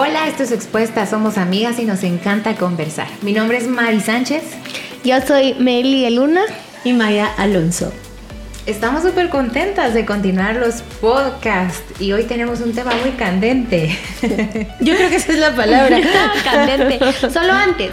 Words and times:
Hola, 0.00 0.28
esto 0.28 0.44
es 0.44 0.52
Expuesta, 0.52 1.06
somos 1.06 1.38
amigas 1.38 1.80
y 1.80 1.84
nos 1.84 2.04
encanta 2.04 2.54
conversar. 2.54 3.08
Mi 3.20 3.32
nombre 3.32 3.58
es 3.58 3.66
Mari 3.66 3.98
Sánchez. 3.98 4.44
Yo 5.02 5.20
soy 5.20 5.54
Meli 5.54 6.08
Luna. 6.08 6.42
Y 6.84 6.92
Maya 6.92 7.34
Alonso. 7.36 7.92
Estamos 8.64 9.02
súper 9.02 9.28
contentas 9.28 9.94
de 9.94 10.06
continuar 10.06 10.54
los 10.54 10.82
podcasts 11.00 12.00
y 12.00 12.12
hoy 12.12 12.22
tenemos 12.22 12.60
un 12.60 12.74
tema 12.74 12.92
muy 13.02 13.10
candente. 13.10 13.98
Yo 14.78 14.94
creo 14.94 15.10
que 15.10 15.16
esa 15.16 15.32
es 15.32 15.38
la 15.40 15.56
palabra. 15.56 15.98
candente. 16.44 17.00
Solo 17.32 17.52
antes, 17.52 17.90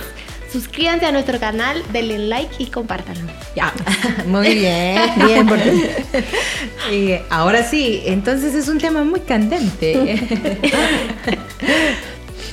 suscríbanse 0.55 1.05
a 1.05 1.11
nuestro 1.11 1.37
canal, 1.37 1.83
denle 1.91 2.17
like 2.17 2.55
y 2.59 2.67
compártanlo. 2.67 3.29
Ya, 3.57 3.73
muy 4.25 4.55
bien, 4.55 5.01
bien. 5.17 5.49
y 6.91 7.19
ahora 7.29 7.61
sí, 7.63 8.04
entonces 8.05 8.55
es 8.55 8.69
un 8.69 8.77
tema 8.77 9.04
muy 9.04 9.19
candente. 9.19 10.18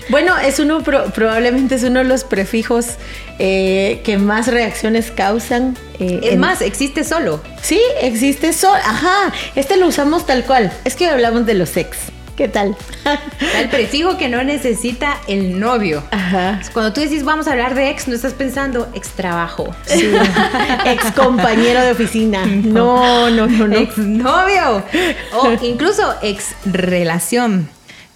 Bueno, 0.09 0.37
es 0.37 0.59
uno, 0.59 0.83
probablemente 0.83 1.77
es 1.77 1.85
uno 1.85 2.01
de 2.01 2.05
los 2.05 2.25
prefijos 2.25 2.97
eh, 3.39 4.03
que 4.05 4.19
más 4.19 4.49
reacciones 4.49 5.11
causan. 5.11 5.77
Eh, 6.01 6.21
es 6.25 6.37
más, 6.37 6.61
existe 6.61 7.05
solo. 7.05 7.41
Sí, 7.63 7.81
existe 8.03 8.53
solo. 8.53 8.75
Ajá, 8.85 9.33
este 9.55 9.77
lo 9.77 9.87
usamos 9.87 10.27
tal 10.27 10.45
cual. 10.45 10.71
Es 10.85 10.97
que 10.97 11.09
hablamos 11.09 11.47
de 11.47 11.55
los 11.55 11.77
ex. 11.77 12.12
¿Qué 12.37 12.49
tal? 12.49 12.75
El 13.59 13.69
prefijo 13.69 14.17
que 14.17 14.29
no 14.29 14.43
necesita 14.43 15.19
el 15.29 15.61
novio. 15.61 16.03
Ajá. 16.11 16.61
Cuando 16.73 16.93
tú 16.93 17.01
decís 17.01 17.25
vamos 17.25 17.47
a 17.47 17.53
hablar 17.53 17.75
de 17.75 17.91
ex, 17.91 18.09
no 18.09 18.15
estás 18.15 18.33
pensando 18.33 18.89
ex 18.95 19.11
trabajo. 19.11 19.75
Sí. 19.85 20.13
ex 20.87 21.11
compañero 21.13 21.83
de 21.83 21.93
oficina. 21.93 22.47
No, 22.73 23.29
no, 23.29 23.47
no, 23.47 23.69
no. 23.69 23.77
Ex 23.77 23.99
novio. 23.99 24.83
O 25.33 25.53
incluso 25.63 26.15
ex 26.23 26.55
relación. 26.65 27.69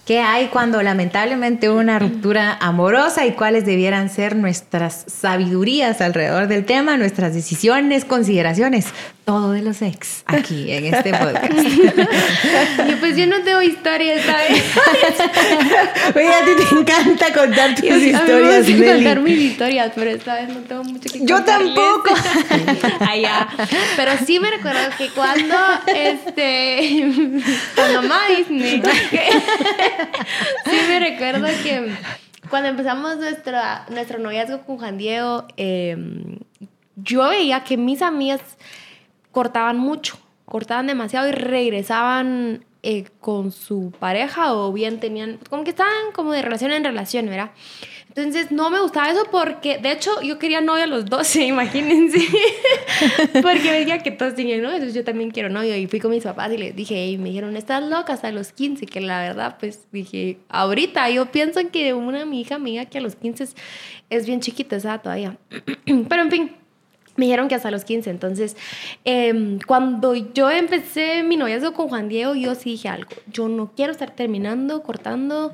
¿Qué 0.05 0.21
hay 0.21 0.47
cuando 0.47 0.81
lamentablemente 0.81 1.69
hubo 1.69 1.79
una 1.79 1.99
ruptura 1.99 2.57
amorosa 2.61 3.25
y 3.25 3.33
cuáles 3.33 3.65
debieran 3.65 4.09
ser 4.09 4.35
nuestras 4.37 5.03
sabidurías 5.07 5.99
alrededor 5.99 6.47
del 6.47 6.65
tema, 6.65 6.95
nuestras 6.95 7.33
decisiones, 7.33 8.05
consideraciones? 8.05 8.85
Todo 9.27 9.51
de 9.51 9.61
los 9.61 9.81
ex 9.81 10.23
aquí 10.25 10.71
en 10.71 10.85
este 10.85 11.11
podcast. 11.19 11.53
y 12.87 12.95
pues 12.95 13.17
yo 13.17 13.27
no 13.27 13.41
tengo 13.43 13.61
historias, 13.61 14.21
¿sabes? 14.23 14.63
Oye, 16.15 16.29
a 16.29 16.45
ti 16.45 16.51
te 16.55 16.75
encanta 16.79 17.33
contar 17.33 17.75
tus 17.75 17.83
historias, 17.83 18.65
a 18.65 18.69
mí 18.69 18.73
me 18.75 18.93
contar 18.93 19.19
mis 19.19 19.37
historias, 19.37 19.91
pero 19.95 20.11
esta 20.11 20.35
vez 20.35 20.47
no 20.47 20.61
tengo 20.61 20.85
mucho 20.85 21.09
que 21.11 21.25
Yo 21.25 21.43
tampoco. 21.43 22.11
Allá. 23.01 23.49
Pero 23.97 24.11
sí 24.25 24.39
me 24.39 24.49
recuerdo 24.49 24.79
que 24.97 25.09
cuando, 25.09 25.57
este, 25.87 27.11
cuando 27.75 28.03
mamá 28.03 28.21
Disney, 28.29 28.81
sí 30.63 30.77
me 30.87 30.99
recuerdo 31.01 31.47
que 31.63 31.91
cuando 32.49 32.69
empezamos 32.69 33.17
nuestro, 33.17 33.57
nuestro 33.89 34.19
noviazgo 34.19 34.61
con 34.61 34.77
Juan 34.77 34.97
Diego, 34.97 35.45
em, 35.57 36.39
yo 36.95 37.27
veía 37.27 37.65
que 37.65 37.75
mis 37.75 38.01
amigas 38.01 38.39
cortaban 39.37 39.77
mucho, 39.77 40.17
cortaban 40.45 40.87
demasiado 40.87 41.29
y 41.29 41.31
regresaban 41.31 42.65
eh, 42.81 43.05
con 43.19 43.51
su 43.51 43.93
pareja 43.99 44.51
o 44.55 44.73
bien 44.73 44.99
tenían, 44.99 45.37
como 45.47 45.63
que 45.63 45.69
estaban 45.69 46.11
como 46.11 46.31
de 46.31 46.41
relación 46.41 46.71
en 46.71 46.83
relación, 46.83 47.27
¿verdad? 47.27 47.51
Entonces 48.07 48.49
no 48.49 48.71
me 48.71 48.79
gustaba 48.79 49.11
eso 49.11 49.27
porque, 49.29 49.77
de 49.77 49.91
hecho, 49.91 50.23
yo 50.23 50.39
quería 50.39 50.59
novio 50.59 50.85
a 50.85 50.87
los 50.87 51.05
12, 51.05 51.43
imagínense. 51.45 52.17
porque 53.43 53.69
veía 53.69 53.99
que 53.99 54.09
todos 54.09 54.33
tenían 54.33 54.63
novio, 54.63 54.77
entonces 54.77 54.95
yo 54.95 55.03
también 55.03 55.29
quiero 55.29 55.49
novio. 55.49 55.77
Y 55.77 55.85
fui 55.85 55.99
con 55.99 56.09
mis 56.09 56.23
papás 56.23 56.51
y 56.51 56.57
les 56.57 56.75
dije, 56.75 57.05
y 57.05 57.19
me 57.19 57.29
dijeron, 57.29 57.55
estás 57.55 57.83
loca 57.83 58.13
hasta 58.13 58.31
los 58.31 58.53
15, 58.53 58.87
que 58.87 59.01
la 59.01 59.21
verdad, 59.21 59.57
pues 59.59 59.85
dije, 59.91 60.39
ahorita 60.49 61.11
yo 61.11 61.27
pienso 61.27 61.59
que 61.71 61.93
una 61.93 62.25
mi 62.25 62.41
hija 62.41 62.55
amiga 62.55 62.85
que 62.85 62.97
a 62.97 63.01
los 63.01 63.15
15 63.15 63.49
es, 64.09 64.25
bien 64.25 64.39
chiquita, 64.39 64.79
¿sabes? 64.79 65.03
Todavía. 65.03 65.37
Pero 65.85 66.21
en 66.23 66.31
fin. 66.31 66.66
Me 67.17 67.25
dijeron 67.25 67.47
que 67.47 67.55
hasta 67.55 67.71
los 67.71 67.83
15. 67.83 68.09
Entonces, 68.09 68.55
em, 69.03 69.59
cuando 69.67 70.15
yo 70.15 70.49
empecé 70.49 71.23
mi 71.23 71.35
noviazgo 71.35 71.73
con 71.73 71.89
Juan 71.89 72.07
Diego, 72.07 72.35
yo 72.35 72.55
sí 72.55 72.71
dije 72.71 72.87
algo. 72.87 73.09
Yo 73.31 73.49
no 73.49 73.73
quiero 73.75 73.91
estar 73.91 74.11
terminando, 74.11 74.81
cortando 74.83 75.53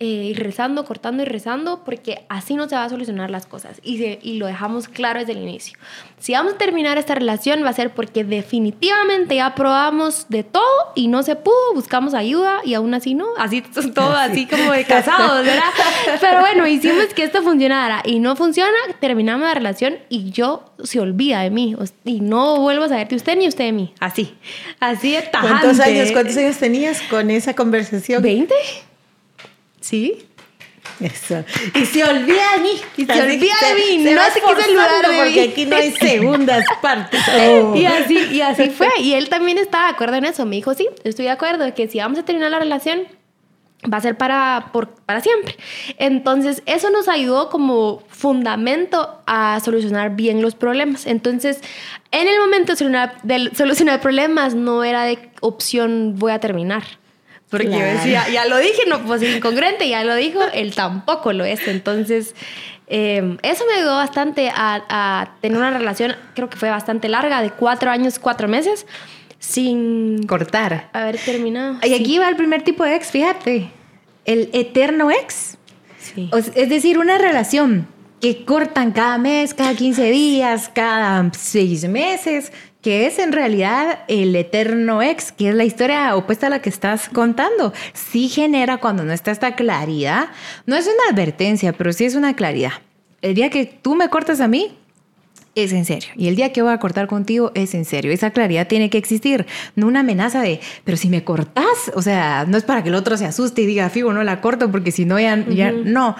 eh, 0.00 0.06
y 0.06 0.34
rezando, 0.34 0.84
cortando 0.84 1.22
y 1.22 1.26
rezando, 1.26 1.84
porque 1.84 2.24
así 2.28 2.56
no 2.56 2.68
se 2.68 2.74
va 2.74 2.82
a 2.82 2.88
solucionar 2.88 3.30
las 3.30 3.46
cosas. 3.46 3.80
Y, 3.84 4.18
y 4.22 4.38
lo 4.38 4.46
dejamos 4.46 4.88
claro 4.88 5.20
desde 5.20 5.32
el 5.32 5.38
inicio. 5.38 5.78
Si 6.18 6.32
vamos 6.32 6.54
a 6.54 6.58
terminar 6.58 6.98
esta 6.98 7.14
relación 7.14 7.64
va 7.64 7.68
a 7.68 7.72
ser 7.74 7.90
porque 7.90 8.24
definitivamente 8.24 9.36
ya 9.36 9.54
probamos 9.54 10.26
de 10.28 10.42
todo 10.42 10.64
y 10.96 11.06
no 11.06 11.22
se 11.22 11.36
pudo, 11.36 11.74
buscamos 11.74 12.12
ayuda 12.12 12.60
y 12.64 12.74
aún 12.74 12.92
así 12.92 13.14
no. 13.14 13.26
Así 13.38 13.62
todo 13.94 14.16
así 14.16 14.46
como 14.46 14.72
de 14.72 14.84
casados, 14.84 15.44
¿verdad? 15.44 15.62
Pero 16.20 16.40
bueno, 16.40 16.66
hicimos 16.66 17.14
que 17.14 17.22
esto 17.22 17.42
funcionara 17.42 18.02
y 18.04 18.18
no 18.18 18.34
funciona, 18.34 18.76
terminamos 18.98 19.46
la 19.46 19.54
relación 19.54 19.98
y 20.08 20.32
yo 20.32 20.64
se 20.82 20.98
olvida 20.98 21.42
de 21.42 21.50
mí 21.50 21.76
y 22.04 22.20
no 22.20 22.58
vuelvo 22.58 22.84
a 22.84 22.88
saber 22.88 23.06
de 23.06 23.14
usted 23.14 23.38
ni 23.38 23.46
usted 23.46 23.66
de 23.66 23.72
mí. 23.72 23.94
Así, 24.00 24.34
así 24.80 25.12
de 25.12 25.22
tajante. 25.22 25.60
¿Cuántos 25.60 25.80
años, 25.86 26.10
cuántos 26.10 26.36
años 26.36 26.56
tenías 26.56 27.00
con 27.02 27.30
esa 27.30 27.54
conversación? 27.54 28.22
20. 28.22 28.52
¿Sí? 29.84 30.16
Eso. 30.98 31.44
Y 31.74 31.84
se 31.84 32.02
olvida 32.04 32.56
de 32.56 32.62
mí. 32.62 32.80
Y 32.96 33.04
se 33.04 33.12
olvida 33.12 33.54
de 33.68 33.74
mí. 33.74 34.04
no 34.14 34.22
se 34.32 34.40
quise 34.40 34.72
lugar 34.72 35.06
de 35.06 35.16
porque 35.18 35.42
aquí 35.42 35.66
no 35.66 35.76
hay 35.76 35.92
segundas 35.92 36.64
partes. 36.82 37.20
Y 37.74 37.84
así, 37.84 38.18
y 38.32 38.40
así 38.40 38.70
fue. 38.70 38.88
Y 39.00 39.12
él 39.12 39.28
también 39.28 39.58
estaba 39.58 39.88
de 39.88 39.92
acuerdo 39.92 40.16
en 40.16 40.24
eso. 40.24 40.46
Me 40.46 40.56
dijo, 40.56 40.72
sí, 40.72 40.88
estoy 41.04 41.26
de 41.26 41.32
acuerdo 41.32 41.74
que 41.74 41.86
si 41.86 41.98
vamos 41.98 42.18
a 42.18 42.24
terminar 42.24 42.50
la 42.50 42.60
relación, 42.60 43.00
va 43.92 43.98
a 43.98 44.00
ser 44.00 44.16
para, 44.16 44.70
por, 44.72 44.88
para 44.88 45.20
siempre. 45.20 45.54
Entonces, 45.98 46.62
eso 46.64 46.88
nos 46.88 47.06
ayudó 47.06 47.50
como 47.50 48.02
fundamento 48.08 49.20
a 49.26 49.60
solucionar 49.62 50.16
bien 50.16 50.40
los 50.40 50.54
problemas. 50.54 51.06
Entonces, 51.06 51.60
en 52.10 52.26
el 52.26 52.40
momento 52.40 52.72
de 52.72 52.78
solucionar, 52.78 53.20
de 53.22 53.50
solucionar 53.54 54.00
problemas, 54.00 54.54
no 54.54 54.82
era 54.82 55.04
de 55.04 55.18
opción 55.42 56.14
voy 56.16 56.32
a 56.32 56.40
terminar 56.40 56.84
porque 57.50 57.70
yo 57.70 57.78
decía, 57.78 58.28
ya 58.32 58.46
lo 58.46 58.58
dije, 58.58 58.82
no 58.88 59.02
puedo 59.02 59.20
ser 59.20 59.36
incongruente, 59.36 59.88
ya 59.88 60.02
lo 60.04 60.14
dijo, 60.16 60.40
él 60.52 60.74
tampoco 60.74 61.32
lo 61.32 61.44
es. 61.44 61.66
Entonces, 61.68 62.34
em, 62.86 63.38
eso 63.42 63.64
me 63.66 63.74
ayudó 63.74 63.94
bastante 63.96 64.50
a, 64.54 65.36
tener 65.40 65.58
una 65.58 65.70
relación, 65.70 66.16
creo 66.34 66.50
que 66.50 66.56
fue 66.56 66.70
bastante 66.70 67.08
larga, 67.08 67.42
de 67.42 67.50
cuatro 67.50 67.90
años, 67.90 68.18
cuatro 68.18 68.48
meses, 68.48 68.86
sin 69.38 70.26
cortar. 70.26 70.88
Haber 70.92 71.18
terminado. 71.18 71.76
Y 71.82 71.94
aquí 71.94 72.18
va 72.18 72.28
el 72.28 72.36
primer 72.36 72.62
tipo 72.62 72.82
de 72.84 72.96
ex, 72.96 73.10
fíjate, 73.10 73.70
el 74.24 74.50
eterno 74.52 75.10
ex. 75.10 75.56
es 76.54 76.68
decir, 76.68 76.98
una 76.98 77.18
relación 77.18 77.86
que 78.20 78.44
cortan 78.44 78.92
cada 78.92 79.18
mes, 79.18 79.52
cada 79.52 79.74
15 79.74 80.10
días, 80.10 80.70
cada 80.74 81.30
seis 81.34 81.86
meses, 81.86 82.52
que 82.84 83.06
es 83.06 83.18
en 83.18 83.32
realidad 83.32 84.00
el 84.08 84.36
eterno 84.36 85.00
ex, 85.00 85.32
que 85.32 85.48
es 85.48 85.54
la 85.54 85.64
historia 85.64 86.14
opuesta 86.14 86.48
a 86.48 86.50
la 86.50 86.60
que 86.60 86.68
estás 86.68 87.08
contando. 87.08 87.72
Sí 87.94 88.28
genera 88.28 88.76
cuando 88.76 89.04
no 89.04 89.14
está 89.14 89.30
esta 89.30 89.56
claridad, 89.56 90.28
no 90.66 90.76
es 90.76 90.84
una 90.84 91.10
advertencia, 91.10 91.72
pero 91.72 91.94
sí 91.94 92.04
es 92.04 92.14
una 92.14 92.36
claridad. 92.36 92.72
El 93.22 93.34
día 93.36 93.48
que 93.48 93.64
tú 93.64 93.94
me 93.94 94.10
cortas 94.10 94.42
a 94.42 94.48
mí, 94.48 94.76
es 95.54 95.72
en 95.72 95.84
serio. 95.84 96.10
Y 96.16 96.26
el 96.26 96.34
día 96.36 96.52
que 96.52 96.62
voy 96.62 96.72
a 96.72 96.78
cortar 96.78 97.06
contigo 97.06 97.52
es 97.54 97.74
en 97.74 97.84
serio. 97.84 98.12
Esa 98.12 98.32
claridad 98.32 98.66
tiene 98.66 98.90
que 98.90 98.98
existir. 98.98 99.46
No 99.76 99.86
una 99.86 100.00
amenaza 100.00 100.42
de, 100.42 100.60
pero 100.82 100.96
si 100.96 101.08
me 101.08 101.22
cortas, 101.22 101.92
o 101.94 102.02
sea, 102.02 102.44
no 102.46 102.58
es 102.58 102.64
para 102.64 102.82
que 102.82 102.88
el 102.88 102.96
otro 102.96 103.16
se 103.16 103.24
asuste 103.24 103.62
y 103.62 103.66
diga, 103.66 103.88
figo, 103.88 104.12
no 104.12 104.24
la 104.24 104.40
corto 104.40 104.70
porque 104.72 104.90
si 104.90 105.04
no 105.04 105.18
ya, 105.18 105.36
ya 105.48 105.70
no. 105.70 106.16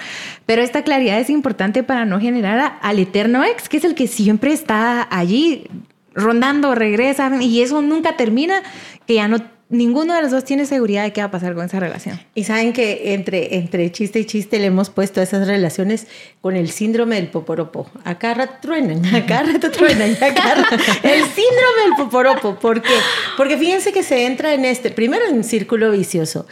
Pero 0.46 0.62
esta 0.62 0.84
claridad 0.84 1.18
es 1.18 1.30
importante 1.30 1.82
para 1.82 2.04
no 2.04 2.20
generar 2.20 2.78
al 2.80 2.98
eterno 3.00 3.44
ex, 3.44 3.68
que 3.68 3.78
es 3.78 3.84
el 3.84 3.96
que 3.96 4.06
siempre 4.06 4.52
está 4.52 5.06
allí 5.10 5.68
rondando, 6.14 6.74
regresan 6.74 7.42
y 7.42 7.62
eso 7.62 7.82
nunca 7.82 8.16
termina, 8.16 8.62
que 9.06 9.14
ya 9.14 9.28
no 9.28 9.38
ninguno 9.68 10.14
de 10.14 10.22
los 10.22 10.30
dos 10.30 10.44
tiene 10.44 10.66
seguridad 10.66 11.04
de 11.04 11.12
qué 11.12 11.20
va 11.20 11.26
a 11.26 11.30
pasar 11.30 11.54
con 11.54 11.64
esa 11.64 11.80
relación. 11.80 12.20
Y 12.34 12.44
saben 12.44 12.72
que 12.72 13.14
entre, 13.14 13.56
entre 13.56 13.90
chiste 13.92 14.20
y 14.20 14.24
chiste 14.24 14.58
le 14.58 14.66
hemos 14.66 14.90
puesto 14.90 15.20
a 15.20 15.24
esas 15.24 15.46
relaciones 15.46 16.06
con 16.40 16.56
el 16.56 16.70
síndrome 16.70 17.16
del 17.16 17.28
poporopo. 17.28 17.90
Acá 18.04 18.34
rato 18.34 18.54
truenan, 18.62 19.04
acá 19.14 19.42
rato 19.42 19.70
truenan, 19.70 20.12
acá 20.12 20.54
El 21.02 21.22
síndrome 21.22 21.82
del 21.86 21.96
poporopo. 21.96 22.56
¿Por 22.56 22.82
qué? 22.82 22.94
Porque 23.36 23.56
fíjense 23.56 23.92
que 23.92 24.02
se 24.02 24.26
entra 24.26 24.54
en 24.54 24.64
este, 24.64 24.90
primero 24.90 25.24
en 25.26 25.36
un 25.36 25.44
círculo 25.44 25.90
vicioso. 25.90 26.46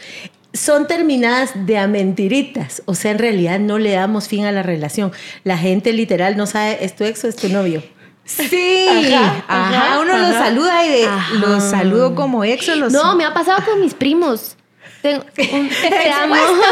Son 0.52 0.86
terminadas 0.86 1.66
de 1.66 1.78
a 1.78 1.86
mentiritas, 1.86 2.82
o 2.84 2.94
sea, 2.94 3.10
en 3.10 3.18
realidad 3.18 3.58
no 3.58 3.78
le 3.78 3.92
damos 3.92 4.28
fin 4.28 4.44
a 4.44 4.52
la 4.52 4.62
relación. 4.62 5.10
La 5.44 5.56
gente 5.56 5.94
literal 5.94 6.36
no 6.36 6.46
sabe, 6.46 6.84
¿es 6.84 6.94
tu 6.94 7.04
ex 7.04 7.24
o 7.24 7.28
es 7.28 7.36
tu 7.36 7.48
novio? 7.48 7.82
Sí, 8.24 8.86
ajá, 9.48 9.98
uno 10.00 10.16
los 10.16 10.34
saluda 10.34 10.86
y 10.86 10.88
de, 10.90 11.08
los 11.40 11.62
saludo 11.64 12.14
como 12.14 12.44
ex 12.44 12.68
o 12.68 12.76
los... 12.76 12.92
No, 12.92 13.16
me 13.16 13.24
ha 13.24 13.34
pasado 13.34 13.64
con 13.64 13.80
mis 13.80 13.94
primos. 13.94 14.56
Tengo 15.02 15.24
un, 15.52 15.68
te 15.68 16.10
amo. 16.10 16.36
Expuestos. 16.36 16.66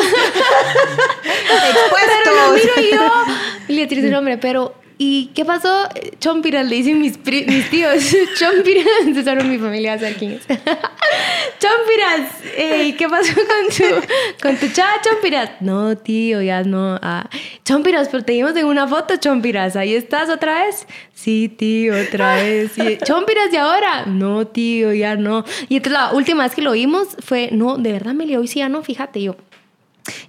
Pero 2.24 2.46
lo 2.46 2.52
miro 2.52 2.74
yo. 2.92 3.24
Y 3.66 3.74
le 3.74 3.86
tiro 3.88 4.02
su 4.02 4.08
nombre, 4.08 4.38
pero 4.38 4.79
¿y 5.02 5.30
qué 5.34 5.46
pasó? 5.46 5.88
Chompiras, 6.18 6.68
le 6.68 6.76
dicen 6.76 7.00
mis, 7.00 7.18
mis 7.24 7.70
tíos. 7.70 8.14
Chompiras, 8.38 8.84
solo 9.24 9.44
mi 9.44 9.56
familia 9.56 9.98
sabe 9.98 10.14
quién 10.18 10.32
es. 10.32 10.42
Chompiras, 11.58 12.84
¿y 12.84 12.92
¿qué 12.92 13.08
pasó 13.08 13.32
con 13.34 13.74
tu, 13.74 14.42
con 14.42 14.56
tu 14.58 14.68
chava 14.68 15.00
Chompiras? 15.00 15.52
No, 15.60 15.96
tío, 15.96 16.42
ya 16.42 16.64
no. 16.64 16.98
Ah, 17.00 17.30
Chompiras, 17.64 18.10
pero 18.10 18.24
te 18.24 18.34
dimos 18.34 18.54
en 18.56 18.66
una 18.66 18.86
foto, 18.86 19.16
Chompiras. 19.16 19.74
¿Ahí 19.74 19.94
estás 19.94 20.28
otra 20.28 20.66
vez? 20.66 20.86
Sí, 21.14 21.48
tío, 21.48 21.94
otra 21.98 22.34
vez. 22.34 22.72
Chompiras, 23.02 23.50
¿y 23.54 23.56
ahora? 23.56 24.04
No, 24.04 24.46
tío, 24.46 24.92
ya 24.92 25.16
no. 25.16 25.46
Y 25.70 25.76
entonces 25.76 25.98
la 25.98 26.12
última 26.12 26.42
vez 26.42 26.54
que 26.54 26.60
lo 26.60 26.72
vimos 26.72 27.08
fue, 27.20 27.48
no, 27.52 27.78
de 27.78 27.92
verdad, 27.92 28.12
Meli, 28.12 28.36
hoy 28.36 28.48
sí 28.48 28.58
ya 28.58 28.68
no, 28.68 28.82
fíjate 28.82 29.22
yo. 29.22 29.34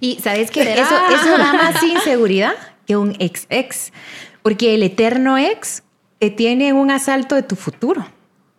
Y 0.00 0.18
sabes 0.22 0.50
que 0.50 0.62
eso, 0.62 0.96
eso 1.10 1.36
da 1.36 1.52
más 1.52 1.82
inseguridad 1.82 2.54
que 2.86 2.96
un 2.96 3.14
ex 3.18 3.46
ex. 3.50 3.92
Porque 4.42 4.74
el 4.74 4.82
eterno 4.82 5.38
ex 5.38 5.82
te 6.18 6.30
tiene 6.30 6.72
un 6.72 6.90
asalto 6.90 7.34
de 7.34 7.42
tu 7.42 7.56
futuro. 7.56 8.06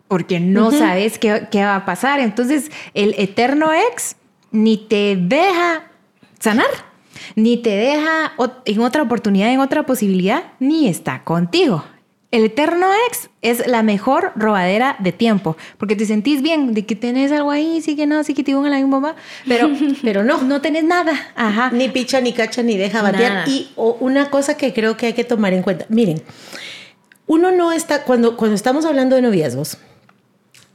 Porque 0.08 0.40
no 0.40 0.72
sabes 0.72 1.18
qué, 1.18 1.48
qué 1.50 1.64
va 1.64 1.76
a 1.78 1.86
pasar. 1.86 2.20
Entonces, 2.20 2.72
el 2.94 3.16
eterno 3.18 3.72
ex 3.74 4.16
ni 4.52 4.78
te 4.78 5.16
deja 5.16 5.84
sanar, 6.40 6.68
ni 7.36 7.58
te 7.58 7.72
deja 7.72 8.34
en 8.66 8.82
otra 8.82 9.02
oportunidad, 9.02 9.50
en 9.52 9.60
otra 9.60 9.86
posibilidad, 9.86 10.44
ni 10.60 10.88
está 10.88 11.24
contigo. 11.24 11.84
El 12.34 12.46
eterno 12.46 12.88
ex 13.08 13.30
es 13.44 13.68
la 13.68 13.84
mejor 13.84 14.32
robadera 14.36 14.96
de 14.98 15.12
tiempo, 15.12 15.56
porque 15.78 15.96
te 15.96 16.04
sentís 16.08 16.42
bien 16.42 16.74
de 16.74 16.84
que 16.84 16.96
tenés 16.96 17.32
algo 17.32 17.52
ahí, 17.52 17.80
sí 17.84 17.96
que 17.96 18.08
no, 18.08 18.24
sí 18.24 18.34
que 18.34 18.44
te 18.44 18.50
iban 18.50 18.66
a 18.66 18.70
la 18.70 18.78
misma 18.78 19.00
mamá, 19.00 19.16
pero, 19.48 19.70
pero 20.02 20.24
no, 20.24 20.42
no 20.42 20.60
tenés 20.60 20.84
nada. 20.84 21.14
Ajá. 21.36 21.70
Ni 21.72 21.90
picha, 21.90 22.22
ni 22.22 22.34
cacha, 22.34 22.64
ni 22.64 22.76
deja 22.76 23.04
batear. 23.04 23.48
Y 23.48 23.70
una 23.76 24.32
cosa 24.32 24.58
que 24.58 24.74
creo 24.74 24.98
que 24.98 25.06
hay 25.06 25.14
que 25.14 25.24
tomar 25.24 25.54
en 25.54 25.62
cuenta, 25.62 25.86
miren, 25.90 26.24
uno 27.28 27.52
no 27.52 27.72
está, 27.72 28.02
cuando, 28.02 28.36
cuando 28.36 28.56
estamos 28.56 28.84
hablando 28.86 29.16
de 29.16 29.22
noviazgos, 29.22 29.78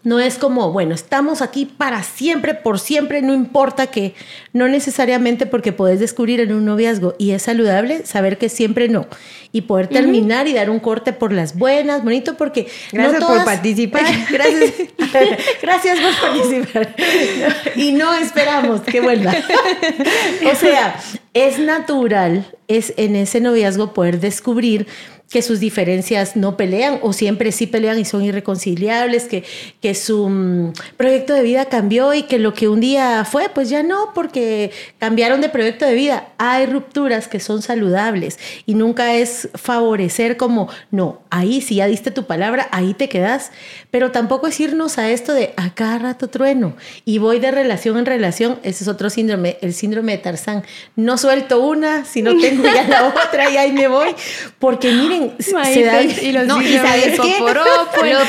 no 0.04 0.20
es 0.20 0.38
como, 0.38 0.72
bueno, 0.72 0.94
estamos 0.94 1.42
aquí 1.42 1.66
para 1.66 2.02
siempre, 2.02 2.54
por 2.54 2.78
siempre, 2.78 3.20
no 3.20 3.34
importa 3.34 3.88
que, 3.88 4.14
no 4.52 4.68
necesariamente 4.68 5.44
porque 5.44 5.72
puedes 5.72 5.98
descubrir 5.98 6.40
en 6.40 6.52
un 6.52 6.64
noviazgo 6.64 7.14
y 7.18 7.32
es 7.32 7.42
saludable 7.42 8.06
saber 8.06 8.38
que 8.38 8.48
siempre 8.48 8.88
no. 8.88 9.06
Y 9.50 9.62
poder 9.62 9.88
terminar 9.88 10.46
y 10.46 10.52
dar 10.52 10.70
un 10.70 10.78
corte 10.78 11.12
por 11.12 11.32
las 11.32 11.58
buenas, 11.58 12.04
bonito, 12.04 12.36
porque... 12.36 12.68
Gracias 12.92 13.24
por 13.24 13.44
participar. 13.44 14.02
Gracias, 14.30 14.74
gracias 15.62 15.98
por 15.98 16.30
participar. 16.30 16.94
Y 17.76 17.92
no 17.92 18.14
esperamos 18.14 18.82
que 18.82 19.00
vuelva. 19.00 19.34
O 20.50 20.54
sea, 20.54 21.00
es 21.34 21.58
natural, 21.58 22.46
es 22.68 22.94
en 22.96 23.16
ese 23.16 23.40
noviazgo 23.40 23.94
poder 23.94 24.20
descubrir 24.20 24.86
que 25.30 25.42
sus 25.42 25.60
diferencias 25.60 26.36
no 26.36 26.56
pelean 26.56 26.98
o 27.02 27.12
siempre 27.12 27.52
sí 27.52 27.66
pelean 27.66 27.98
y 27.98 28.04
son 28.04 28.24
irreconciliables, 28.24 29.24
que, 29.24 29.44
que 29.80 29.94
su 29.94 30.28
mm, 30.28 30.72
proyecto 30.96 31.34
de 31.34 31.42
vida 31.42 31.66
cambió 31.66 32.14
y 32.14 32.22
que 32.22 32.38
lo 32.38 32.54
que 32.54 32.68
un 32.68 32.80
día 32.80 33.24
fue, 33.24 33.50
pues 33.50 33.68
ya 33.68 33.82
no, 33.82 34.12
porque 34.14 34.70
cambiaron 34.98 35.40
de 35.40 35.50
proyecto 35.50 35.84
de 35.84 35.94
vida. 35.94 36.28
Hay 36.38 36.66
rupturas 36.66 37.28
que 37.28 37.40
son 37.40 37.60
saludables 37.60 38.38
y 38.64 38.74
nunca 38.74 39.14
es 39.14 39.50
favorecer 39.54 40.38
como, 40.38 40.68
no, 40.90 41.20
ahí 41.30 41.60
si 41.60 41.76
ya 41.76 41.86
diste 41.86 42.10
tu 42.10 42.24
palabra, 42.24 42.68
ahí 42.70 42.94
te 42.94 43.08
quedas, 43.10 43.52
pero 43.90 44.10
tampoco 44.12 44.46
es 44.46 44.58
irnos 44.60 44.96
a 44.96 45.10
esto 45.10 45.34
de 45.34 45.52
a 45.56 45.74
cada 45.74 45.98
rato 45.98 46.28
trueno 46.28 46.74
y 47.04 47.18
voy 47.18 47.38
de 47.38 47.50
relación 47.50 47.98
en 47.98 48.06
relación, 48.06 48.58
ese 48.62 48.84
es 48.84 48.88
otro 48.88 49.10
síndrome, 49.10 49.58
el 49.60 49.74
síndrome 49.74 50.12
de 50.12 50.18
Tarzán. 50.18 50.64
No 50.96 51.18
suelto 51.18 51.60
una, 51.60 52.04
si 52.06 52.22
no 52.22 52.38
tengo 52.38 52.64
ya 52.64 52.86
la 52.88 53.08
otra 53.26 53.50
y 53.50 53.56
ahí 53.58 53.72
me 53.72 53.88
voy, 53.88 54.14
porque 54.58 54.92
miren, 54.92 55.17
se 55.38 55.84
da, 55.84 56.02
y 56.02 56.32
los 56.32 56.46
no, 56.46 56.60
y 56.62 56.74
sabes 56.74 57.20
qué? 57.20 57.38
Lo 57.38 57.46
peor 58.00 58.22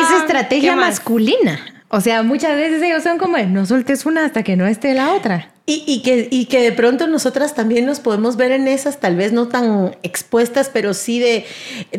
es 0.00 0.20
estrategia 0.20 0.76
masculina. 0.76 1.60
O 1.88 2.00
sea, 2.00 2.22
muchas 2.22 2.56
veces 2.56 2.82
ellos 2.82 3.02
son 3.02 3.18
como, 3.18 3.38
no 3.38 3.64
soltes 3.64 4.06
una 4.06 4.24
hasta 4.24 4.42
que 4.42 4.56
no 4.56 4.66
esté 4.66 4.92
la 4.92 5.14
otra. 5.14 5.50
Y, 5.66 5.82
y, 5.86 6.02
que, 6.02 6.28
y 6.30 6.46
que 6.46 6.60
de 6.60 6.72
pronto 6.72 7.06
nosotras 7.06 7.54
también 7.54 7.86
nos 7.86 8.00
podemos 8.00 8.36
ver 8.36 8.52
en 8.52 8.68
esas, 8.68 9.00
tal 9.00 9.16
vez 9.16 9.32
no 9.32 9.48
tan 9.48 9.96
expuestas, 10.02 10.70
pero 10.72 10.94
sí 10.94 11.18
de, 11.18 11.44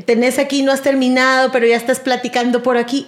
tenés 0.06 0.40
aquí, 0.40 0.62
no 0.62 0.72
has 0.72 0.82
terminado, 0.82 1.52
pero 1.52 1.66
ya 1.66 1.76
estás 1.76 2.00
platicando 2.00 2.64
por 2.64 2.78
aquí. 2.78 3.08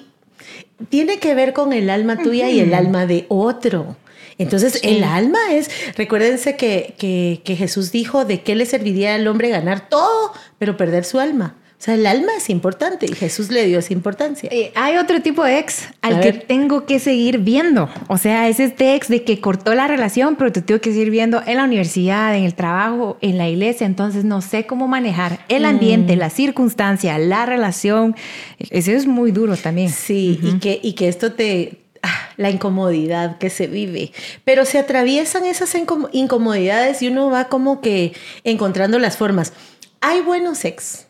Tiene 0.88 1.20
que 1.20 1.36
ver 1.36 1.54
con 1.54 1.74
el 1.74 1.90
alma 1.90 2.18
tuya 2.18 2.50
y 2.50 2.60
el 2.60 2.74
alma 2.74 3.06
de 3.06 3.26
otro. 3.28 3.98
Entonces, 4.38 4.80
el 4.84 5.04
alma 5.04 5.38
es, 5.52 5.70
recuérdense 5.98 6.56
que, 6.56 6.96
que, 6.98 7.56
Jesús 7.58 7.92
dijo 7.92 8.24
de 8.24 8.42
qué 8.42 8.56
le 8.56 8.66
serviría 8.66 9.16
al 9.16 9.28
hombre 9.28 9.50
ganar 9.50 9.90
todo, 9.90 10.31
pero 10.58 10.78
perder 10.78 11.04
su 11.04 11.20
alma. 11.20 11.56
O 11.80 11.81
sea, 11.81 11.94
el 11.94 12.06
alma 12.06 12.34
es 12.36 12.50
importante 12.50 13.06
y 13.06 13.16
Jesús 13.16 13.52
le 13.52 13.66
dio 13.66 13.80
esa 13.80 13.94
importancia. 13.94 14.50
Eh, 14.52 14.74
hay 14.76 14.98
otro 14.98 15.22
tipo 15.22 15.46
de 15.46 15.60
ex 15.60 15.88
al 16.02 16.20
que 16.20 16.34
tengo 16.34 16.86
que 16.86 17.00
seguir 17.00 17.38
viendo. 17.38 17.88
O 18.08 18.18
sea, 18.18 18.50
es 18.50 18.60
este 18.60 18.96
ex 18.96 19.08
de 19.08 19.24
que 19.24 19.40
cortó 19.40 19.74
la 19.74 19.88
relación, 19.88 20.36
pero 20.36 20.52
te 20.52 20.62
tengo 20.62 20.81
que 20.81 20.92
seguir 20.92 21.10
viendo 21.10 21.42
en 21.46 21.56
la 21.56 21.64
universidad, 21.64 22.36
en 22.36 22.44
el 22.44 22.54
trabajo, 22.54 23.18
en 23.22 23.38
la 23.38 23.48
iglesia. 23.48 23.88
Entonces 23.88 24.26
no 24.26 24.42
sé 24.42 24.66
cómo 24.66 24.90
manejar 24.90 25.46
el 25.48 25.64
ambiente, 25.64 26.18
mm. 26.18 26.20
la 26.20 26.30
circunstancia, 26.30 27.18
la 27.18 27.46
relación. 27.46 28.14
Eso 28.58 28.92
es 28.92 29.08
muy 29.08 29.32
duro 29.32 29.56
también. 29.56 29.90
Sí, 29.90 30.38
y, 30.44 30.60
que, 30.60 30.82
y 30.84 30.94
que 30.94 31.08
esto 31.08 31.32
te, 31.32 31.80
Ah, 32.02 32.30
la 32.38 32.50
incomodidad 32.50 33.38
que 33.38 33.50
se 33.50 33.68
vive. 33.68 34.12
Pero 34.46 34.66
se 34.66 34.80
atraviesan 34.80 35.46
esas 35.46 35.75
incomodidades 36.12 37.02
y 37.02 37.10
uno 37.10 37.30
va 37.30 37.50
como 37.50 37.82
que 37.82 38.14
encontrando 38.44 39.00
las 39.00 39.18
formas. 39.18 39.54
Hay 40.00 40.22
buenos 40.22 40.60
sex 40.60 41.09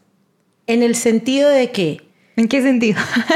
en 0.69 0.83
el 0.83 0.95
sentido 0.95 1.49
de 1.49 1.71
que... 1.71 2.01
¿En 2.35 2.47
qué 2.47 2.61
sentido? 2.61 3.01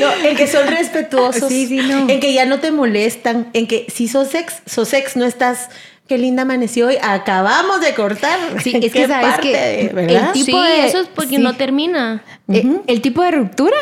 no, 0.00 0.12
en 0.28 0.36
que 0.36 0.46
son 0.46 0.66
respetuosos, 0.66 1.50
en 1.50 2.20
que 2.20 2.34
ya 2.34 2.44
no 2.44 2.58
te 2.58 2.70
molestan, 2.72 3.48
en 3.54 3.66
que 3.66 3.86
si 3.88 4.08
sos 4.08 4.34
ex, 4.34 4.60
sos 4.66 4.92
ex, 4.92 5.16
no 5.16 5.24
estás 5.24 5.70
qué 6.08 6.18
linda 6.18 6.42
amaneció 6.42 6.88
hoy, 6.88 6.96
acabamos 7.00 7.80
de 7.80 7.94
cortar. 7.94 8.38
Sí, 8.62 8.72
es 8.82 8.92
que 8.92 9.06
sabes 9.06 9.38
que 9.38 9.86
el 9.86 10.32
tipo 10.32 10.60
de, 10.60 10.86
eso 10.86 11.00
es 11.02 11.08
porque 11.08 11.38
no 11.38 11.54
termina. 11.54 12.24
Eh, 12.48 12.80
el 12.88 13.00
tipo 13.00 13.22
de 13.22 13.30
ruptura 13.30 13.76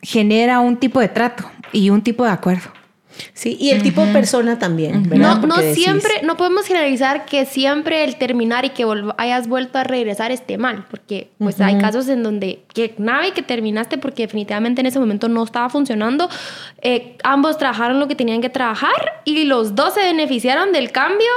genera 0.00 0.60
un 0.60 0.78
tipo 0.78 0.98
de 0.98 1.08
trato 1.08 1.44
y 1.72 1.90
un 1.90 2.02
tipo 2.02 2.24
de 2.24 2.30
acuerdo. 2.30 2.72
Sí, 3.32 3.56
y 3.60 3.70
el 3.70 3.82
tipo 3.82 4.04
de 4.04 4.12
persona 4.12 4.58
también, 4.58 5.08
¿verdad? 5.08 5.40
No, 5.40 5.46
no 5.46 5.74
siempre, 5.74 6.22
no 6.22 6.36
podemos 6.36 6.66
generalizar 6.66 7.24
que 7.26 7.46
siempre 7.46 8.04
el 8.04 8.16
terminar 8.16 8.64
y 8.64 8.70
que 8.70 8.86
hayas 9.16 9.48
vuelto 9.48 9.78
a 9.78 9.84
regresar 9.84 10.32
esté 10.32 10.58
mal, 10.58 10.86
porque 10.90 11.30
pues 11.38 11.60
hay 11.60 11.78
casos 11.78 12.08
en 12.08 12.22
donde 12.22 12.64
que 12.72 12.94
y 12.96 13.30
que 13.32 13.42
terminaste 13.42 13.98
porque 13.98 14.24
definitivamente 14.24 14.80
en 14.80 14.86
ese 14.86 14.98
momento 14.98 15.28
no 15.28 15.42
estaba 15.44 15.68
funcionando, 15.68 16.28
eh, 16.82 17.16
ambos 17.22 17.58
trabajaron 17.58 18.00
lo 18.00 18.08
que 18.08 18.14
tenían 18.14 18.40
que 18.40 18.50
trabajar 18.50 19.22
y 19.24 19.44
los 19.44 19.74
dos 19.74 19.94
se 19.94 20.00
beneficiaron 20.00 20.72
del 20.72 20.90
cambio 20.90 21.28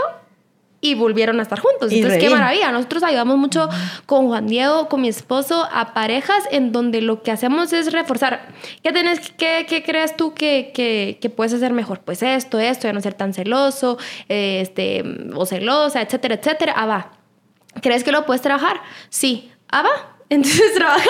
y 0.79 0.95
volvieron 0.95 1.39
a 1.39 1.43
estar 1.43 1.59
juntos. 1.59 1.91
Entonces, 1.91 2.19
qué 2.19 2.29
maravilla. 2.29 2.71
Nosotros 2.71 3.03
ayudamos 3.03 3.37
mucho 3.37 3.67
con 4.05 4.27
Juan 4.27 4.47
Diego, 4.47 4.87
con 4.89 5.01
mi 5.01 5.07
esposo, 5.07 5.67
a 5.71 5.93
parejas 5.93 6.43
en 6.51 6.71
donde 6.71 7.01
lo 7.01 7.23
que 7.23 7.31
hacemos 7.31 7.73
es 7.73 7.91
reforzar. 7.91 8.53
¿Qué, 8.83 8.91
tenés, 8.91 9.31
qué, 9.31 9.65
qué 9.67 9.83
crees 9.83 10.15
tú 10.15 10.33
que, 10.33 10.71
que, 10.73 11.17
que, 11.19 11.29
puedes 11.29 11.53
hacer 11.53 11.73
mejor? 11.73 12.01
Pues 12.01 12.21
esto, 12.21 12.59
esto, 12.59 12.87
ya 12.87 12.93
no 12.93 13.01
ser 13.01 13.15
tan 13.15 13.33
celoso 13.33 13.97
este, 14.27 15.03
o 15.33 15.45
celosa, 15.45 16.01
etcétera, 16.01 16.35
etcétera. 16.35 16.73
Ah, 16.75 16.85
va. 16.85 17.11
¿Crees 17.81 18.03
que 18.03 18.11
lo 18.11 18.25
puedes 18.25 18.41
trabajar? 18.41 18.81
Sí. 19.09 19.51
Ah, 19.69 19.81
va. 19.81 20.17
Entonces, 20.29 20.73
trabajalo. 20.75 21.09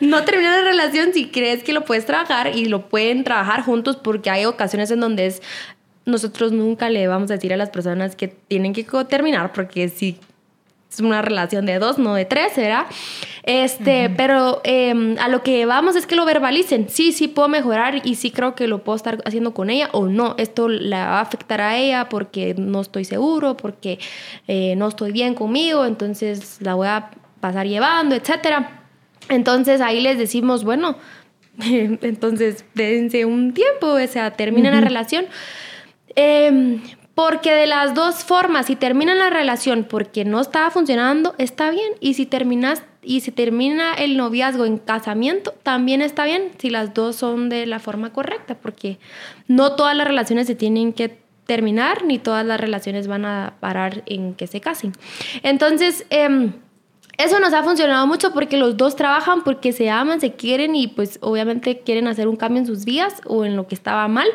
No 0.00 0.24
termina 0.24 0.56
la 0.56 0.62
relación 0.62 1.12
si 1.12 1.28
crees 1.28 1.62
que 1.62 1.72
lo 1.72 1.84
puedes 1.84 2.06
trabajar 2.06 2.56
y 2.56 2.66
lo 2.66 2.88
pueden 2.88 3.24
trabajar 3.24 3.62
juntos 3.62 3.96
porque 3.96 4.30
hay 4.30 4.44
ocasiones 4.44 4.90
en 4.90 5.00
donde 5.00 5.26
es 5.26 5.42
nosotros 6.06 6.52
nunca 6.52 6.90
le 6.90 7.06
vamos 7.08 7.30
a 7.30 7.34
decir 7.34 7.52
a 7.52 7.56
las 7.56 7.70
personas 7.70 8.16
que 8.16 8.28
tienen 8.28 8.72
que 8.72 8.84
terminar, 9.08 9.52
porque 9.52 9.88
si 9.88 10.18
es 10.94 11.00
una 11.00 11.22
relación 11.22 11.66
de 11.66 11.78
dos, 11.78 11.98
no 11.98 12.14
de 12.14 12.24
tres, 12.24 12.52
¿verdad? 12.56 12.86
Este, 13.42 14.10
pero 14.10 14.60
em, 14.64 15.16
a 15.18 15.28
lo 15.28 15.42
que 15.42 15.66
vamos 15.66 15.96
es 15.96 16.06
que 16.06 16.14
lo 16.14 16.24
verbalicen. 16.24 16.88
Sí, 16.88 17.12
sí 17.12 17.28
puedo 17.28 17.48
mejorar 17.48 18.06
y 18.06 18.14
sí 18.14 18.30
creo 18.30 18.54
que 18.54 18.68
lo 18.68 18.84
puedo 18.84 18.96
estar 18.96 19.18
haciendo 19.24 19.52
con 19.54 19.70
ella 19.70 19.88
o 19.92 20.06
no. 20.06 20.34
Esto 20.38 20.68
la 20.68 21.06
va 21.06 21.18
a 21.18 21.22
afectar 21.22 21.60
a 21.60 21.76
ella 21.76 22.08
porque 22.08 22.54
no 22.56 22.80
estoy 22.80 23.04
seguro, 23.04 23.56
porque 23.56 23.98
eh, 24.46 24.74
no 24.76 24.88
estoy 24.88 25.12
bien 25.12 25.34
conmigo, 25.34 25.84
entonces 25.84 26.58
la 26.60 26.74
voy 26.74 26.86
a 26.86 27.10
pasar 27.40 27.66
llevando, 27.66 28.14
etcétera. 28.14 28.82
Entonces 29.28 29.80
ahí 29.80 30.00
les 30.00 30.16
decimos, 30.16 30.64
bueno, 30.64 30.96
entonces 31.60 32.64
dense 32.74 33.24
un 33.24 33.52
tiempo, 33.52 33.88
o 33.88 34.06
sea, 34.06 34.30
termina 34.32 34.70
la 34.70 34.80
relación 34.80 35.26
Em, 36.16 36.82
porque 37.14 37.52
de 37.52 37.66
las 37.66 37.94
dos 37.94 38.24
formas, 38.24 38.66
si 38.66 38.76
termina 38.76 39.14
la 39.14 39.30
relación 39.30 39.84
porque 39.84 40.24
no 40.24 40.40
estaba 40.40 40.70
funcionando, 40.70 41.34
está 41.38 41.70
bien. 41.70 41.92
Y 42.00 42.14
si 42.14 42.26
terminas 42.26 42.82
y 43.02 43.20
si 43.20 43.30
termina 43.30 43.94
el 43.94 44.16
noviazgo 44.16 44.64
en 44.64 44.78
casamiento, 44.78 45.52
también 45.62 46.00
está 46.02 46.24
bien 46.24 46.50
si 46.58 46.70
las 46.70 46.94
dos 46.94 47.16
son 47.16 47.48
de 47.48 47.66
la 47.66 47.78
forma 47.78 48.12
correcta, 48.12 48.56
porque 48.56 48.98
no 49.46 49.76
todas 49.76 49.96
las 49.96 50.06
relaciones 50.06 50.46
se 50.46 50.54
tienen 50.54 50.92
que 50.92 51.18
terminar, 51.46 52.04
ni 52.04 52.18
todas 52.18 52.44
las 52.46 52.58
relaciones 52.58 53.06
van 53.06 53.26
a 53.26 53.54
parar 53.60 54.02
en 54.06 54.34
que 54.34 54.46
se 54.46 54.60
casen. 54.60 54.92
Entonces, 55.42 56.06
em, 56.10 56.52
eso 57.18 57.38
nos 57.38 57.52
ha 57.52 57.62
funcionado 57.62 58.06
mucho 58.06 58.32
porque 58.32 58.56
los 58.56 58.76
dos 58.76 58.96
trabajan, 58.96 59.44
porque 59.44 59.72
se 59.72 59.90
aman, 59.90 60.20
se 60.20 60.32
quieren 60.32 60.74
y 60.74 60.88
pues 60.88 61.18
obviamente 61.20 61.80
quieren 61.80 62.08
hacer 62.08 62.26
un 62.26 62.36
cambio 62.36 62.60
en 62.60 62.66
sus 62.66 62.84
vidas 62.84 63.20
o 63.26 63.44
en 63.44 63.54
lo 63.54 63.68
que 63.68 63.74
estaba 63.74 64.08
mal. 64.08 64.26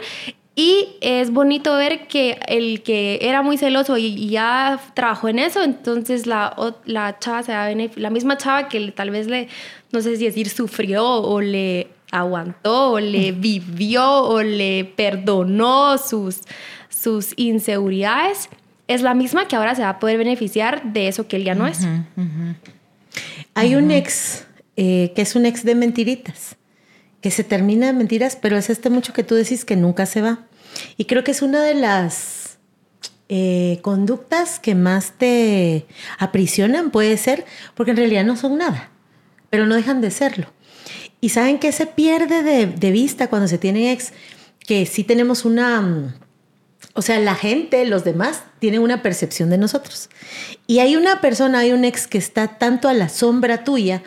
Y 0.59 0.97
es 0.99 1.31
bonito 1.31 1.73
ver 1.77 2.09
que 2.09 2.37
el 2.49 2.83
que 2.83 3.19
era 3.21 3.41
muy 3.41 3.57
celoso 3.57 3.95
y, 3.95 4.27
ya 4.27 4.77
trabajó 4.93 5.29
en 5.29 5.39
eso, 5.39 5.63
entonces 5.63 6.27
la, 6.27 6.53
la 6.83 7.17
chava 7.17 7.43
se 7.43 7.53
va 7.53 7.69
la 7.95 8.09
misma 8.09 8.35
chava 8.35 8.67
que 8.67 8.91
tal 8.91 9.09
vez 9.09 9.27
le, 9.27 9.47
no 9.93 10.01
sé 10.01 10.17
si 10.17 10.25
decir, 10.25 10.49
sufrió 10.49 11.05
o 11.05 11.39
le 11.39 11.87
aguantó 12.11 12.91
o 12.91 12.99
le 12.99 13.31
vivió 13.31 14.23
o 14.23 14.43
le 14.43 14.83
perdonó 14.83 15.97
sus, 15.97 16.41
sus 16.89 17.31
inseguridades, 17.37 18.49
es 18.89 19.01
la 19.01 19.13
misma 19.13 19.47
que 19.47 19.55
ahora 19.55 19.75
se 19.75 19.83
va 19.83 19.91
a 19.91 19.99
poder 19.99 20.17
beneficiar 20.17 20.91
de 20.91 21.07
eso 21.07 21.25
que 21.25 21.37
él 21.37 21.45
ya 21.45 21.55
no 21.55 21.67
es. 21.67 21.87
Hay 23.53 23.75
un 23.75 23.91
ex 23.91 24.45
eh, 24.75 25.13
que 25.15 25.21
es 25.21 25.37
un 25.37 25.45
ex 25.45 25.63
de 25.63 25.75
mentiritas, 25.75 26.57
que 27.21 27.31
se 27.31 27.45
termina 27.45 27.87
de 27.87 27.93
mentiras, 27.93 28.35
pero 28.35 28.57
es 28.57 28.69
este 28.69 28.89
mucho 28.89 29.13
que 29.13 29.23
tú 29.23 29.35
decís 29.35 29.63
que 29.63 29.77
nunca 29.77 30.05
se 30.05 30.21
va. 30.21 30.48
Y 30.97 31.05
creo 31.05 31.23
que 31.23 31.31
es 31.31 31.41
una 31.41 31.63
de 31.63 31.75
las 31.75 32.57
eh, 33.29 33.79
conductas 33.83 34.59
que 34.59 34.73
más 34.73 35.13
te 35.17 35.85
aprisionan, 36.17 36.89
puede 36.89 37.15
ser, 37.17 37.45
porque 37.75 37.91
en 37.91 37.97
realidad 37.97 38.25
no 38.25 38.35
son 38.35 38.57
nada, 38.57 38.89
pero 39.49 39.65
no 39.65 39.75
dejan 39.75 40.01
de 40.01 40.11
serlo. 40.11 40.47
Y 41.21 41.29
saben 41.29 41.59
que 41.59 41.71
se 41.71 41.85
pierde 41.85 42.41
de, 42.65 42.91
vista 42.91 43.27
cuando 43.27 43.47
se 43.47 43.57
tiene 43.57 43.91
ex, 43.91 44.13
que 44.65 44.85
sí 44.85 45.03
tenemos 45.03 45.45
una... 45.45 45.79
Mm, 45.81 46.13
o 46.93 47.01
sea, 47.01 47.19
la 47.19 47.35
gente, 47.35 47.85
los 47.85 48.03
demás, 48.03 48.43
tienen 48.59 48.81
una 48.81 49.03
percepción 49.03 49.49
de 49.49 49.57
nosotros. 49.57 50.09
Y 50.65 50.79
hay 50.79 50.95
una 50.95 51.21
persona, 51.21 51.59
hay 51.59 51.71
un 51.71 51.85
ex 51.85 52.07
que 52.07 52.17
está 52.17 52.57
tanto 52.57 52.89
a 52.89 52.93
la 52.93 53.09
sombra 53.09 53.63
tuya, 53.63 54.01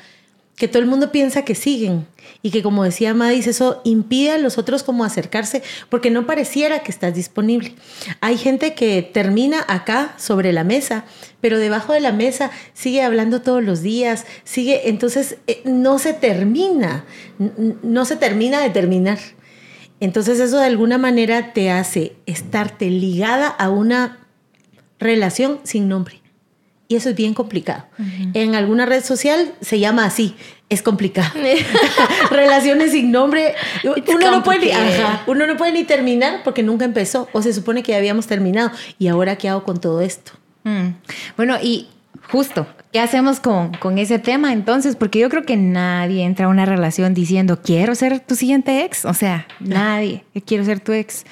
que 0.57 0.69
todo 0.69 0.83
el 0.83 0.89
mundo 0.89 1.11
piensa 1.11 1.45
que 1.45 1.55
siguen 1.55 2.07
y 2.43 2.51
que 2.51 2.63
como 2.63 2.85
decía 2.85 3.15
Madis, 3.15 3.47
eso 3.47 3.81
impide 3.85 4.33
a 4.33 4.39
los 4.39 4.59
otros 4.59 4.83
como 4.83 5.05
acercarse 5.05 5.63
porque 5.89 6.11
no 6.11 6.27
pareciera 6.27 6.81
que 6.81 6.91
estás 6.91 7.15
disponible. 7.15 7.75
Hay 8.21 8.37
gente 8.37 8.75
que 8.75 9.03
termina 9.03 9.65
acá 9.67 10.15
sobre 10.19 10.53
la 10.53 10.65
mesa, 10.65 11.05
pero 11.41 11.59
debajo 11.59 11.93
de 11.93 12.01
la 12.01 12.13
mesa 12.13 12.51
sigue 12.75 13.03
hablando 13.03 13.43
todos 13.43 13.63
los 13.63 13.83
días, 13.83 14.27
sigue, 14.45 14.89
entonces 14.89 15.39
eh, 15.47 15.63
no 15.65 15.99
se 15.99 16.13
termina, 16.13 17.05
no 17.83 18.05
se 18.05 18.17
termina 18.17 18.61
de 18.61 18.71
terminar. 18.71 19.19
Entonces 20.01 20.41
eso 20.41 20.59
de 20.59 20.67
alguna 20.67 20.99
manera 20.99 21.53
te 21.53 21.71
hace 21.71 22.17
estarte 22.27 22.91
ligada 22.91 23.47
a 23.47 23.71
una 23.71 24.27
relación 24.99 25.61
sin 25.63 25.89
nombre. 25.89 26.22
Y 26.93 26.97
eso 26.97 27.09
es 27.09 27.17
bien 27.17 27.33
complicado. 27.33 27.87
En 28.35 28.55
alguna 28.55 28.85
red 28.85 29.03
social 29.03 29.55
se 29.63 29.81
llama 29.81 30.05
así, 30.05 30.37
es 30.69 30.83
complicado. 30.83 31.31
Relaciones 32.31 32.93
sin 32.93 33.11
nombre. 33.11 33.55
Uno 33.83 34.31
no, 34.31 34.43
puede 34.43 34.67
ni, 34.67 34.73
uno 35.27 35.47
no 35.47 35.57
puede 35.57 35.73
ni 35.73 35.85
terminar 35.85 36.43
porque 36.45 36.63
nunca 36.63 36.85
empezó. 36.85 37.31
O 37.33 37.41
se 37.41 37.55
supone 37.55 37.83
que 37.83 37.93
ya 37.93 37.99
habíamos 37.99 38.27
terminado. 38.27 38.73
¿Y 38.99 39.09
ahora 39.09 39.37
qué 39.37 39.49
hago 39.49 39.65
con 39.65 39.81
todo 39.81 40.03
esto? 40.03 40.33
Mm. 40.65 40.89
Bueno, 41.39 41.57
y 41.63 41.89
justo, 42.31 42.67
¿qué 42.93 43.01
hacemos 43.01 43.41
con, 43.41 43.73
con 43.73 43.97
ese 43.97 44.19
tema 44.19 44.53
entonces? 44.53 44.95
Porque 44.95 45.19
yo 45.19 45.31
creo 45.31 45.45
que 45.45 45.57
nadie 45.57 46.25
entra 46.25 46.45
a 46.45 46.49
una 46.51 46.67
relación 46.67 47.15
diciendo, 47.15 47.63
quiero 47.63 47.95
ser 47.95 48.21
tu 48.21 48.35
siguiente 48.35 48.85
ex. 48.85 49.07
O 49.07 49.15
sea, 49.15 49.47
nadie, 49.61 50.25
quiero 50.45 50.67
ser 50.67 50.81
tu 50.81 50.93
ex. 50.93 51.25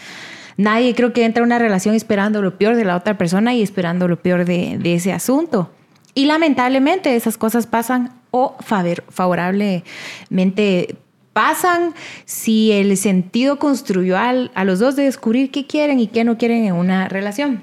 Nadie 0.61 0.95
creo 0.95 1.13
que 1.15 1.25
entra 1.25 1.43
a 1.43 1.47
una 1.47 1.59
relación 1.59 1.95
esperando 1.95 2.43
lo 2.43 2.59
peor 2.59 2.77
de 2.77 2.85
la 2.85 2.95
otra 2.95 3.17
persona 3.17 3.55
y 3.55 3.63
esperando 3.63 4.09
lo 4.09 4.21
peor 4.21 4.45
de, 4.45 4.79
ese 4.85 5.11
asunto. 5.11 5.71
Y 6.13 6.27
lamentablemente 6.27 7.17
esas 7.17 7.39
cosas 7.39 7.67
pasan 7.67 8.13
o 8.31 8.57
favorablemente 8.61 10.97
pasan 11.33 11.95
si 12.27 12.73
el 12.73 12.95
sentido 12.99 13.59
construyó 13.59 14.19
a 14.19 14.65
los 14.65 14.81
dos 14.81 14.97
de 14.97 15.05
descubrir 15.05 15.51
qué 15.51 15.67
quieren 15.67 15.99
y 15.99 16.09
qué 16.09 16.25
no 16.25 16.37
quieren 16.37 16.67
en 16.67 16.75
una 16.75 17.09
relación. 17.09 17.63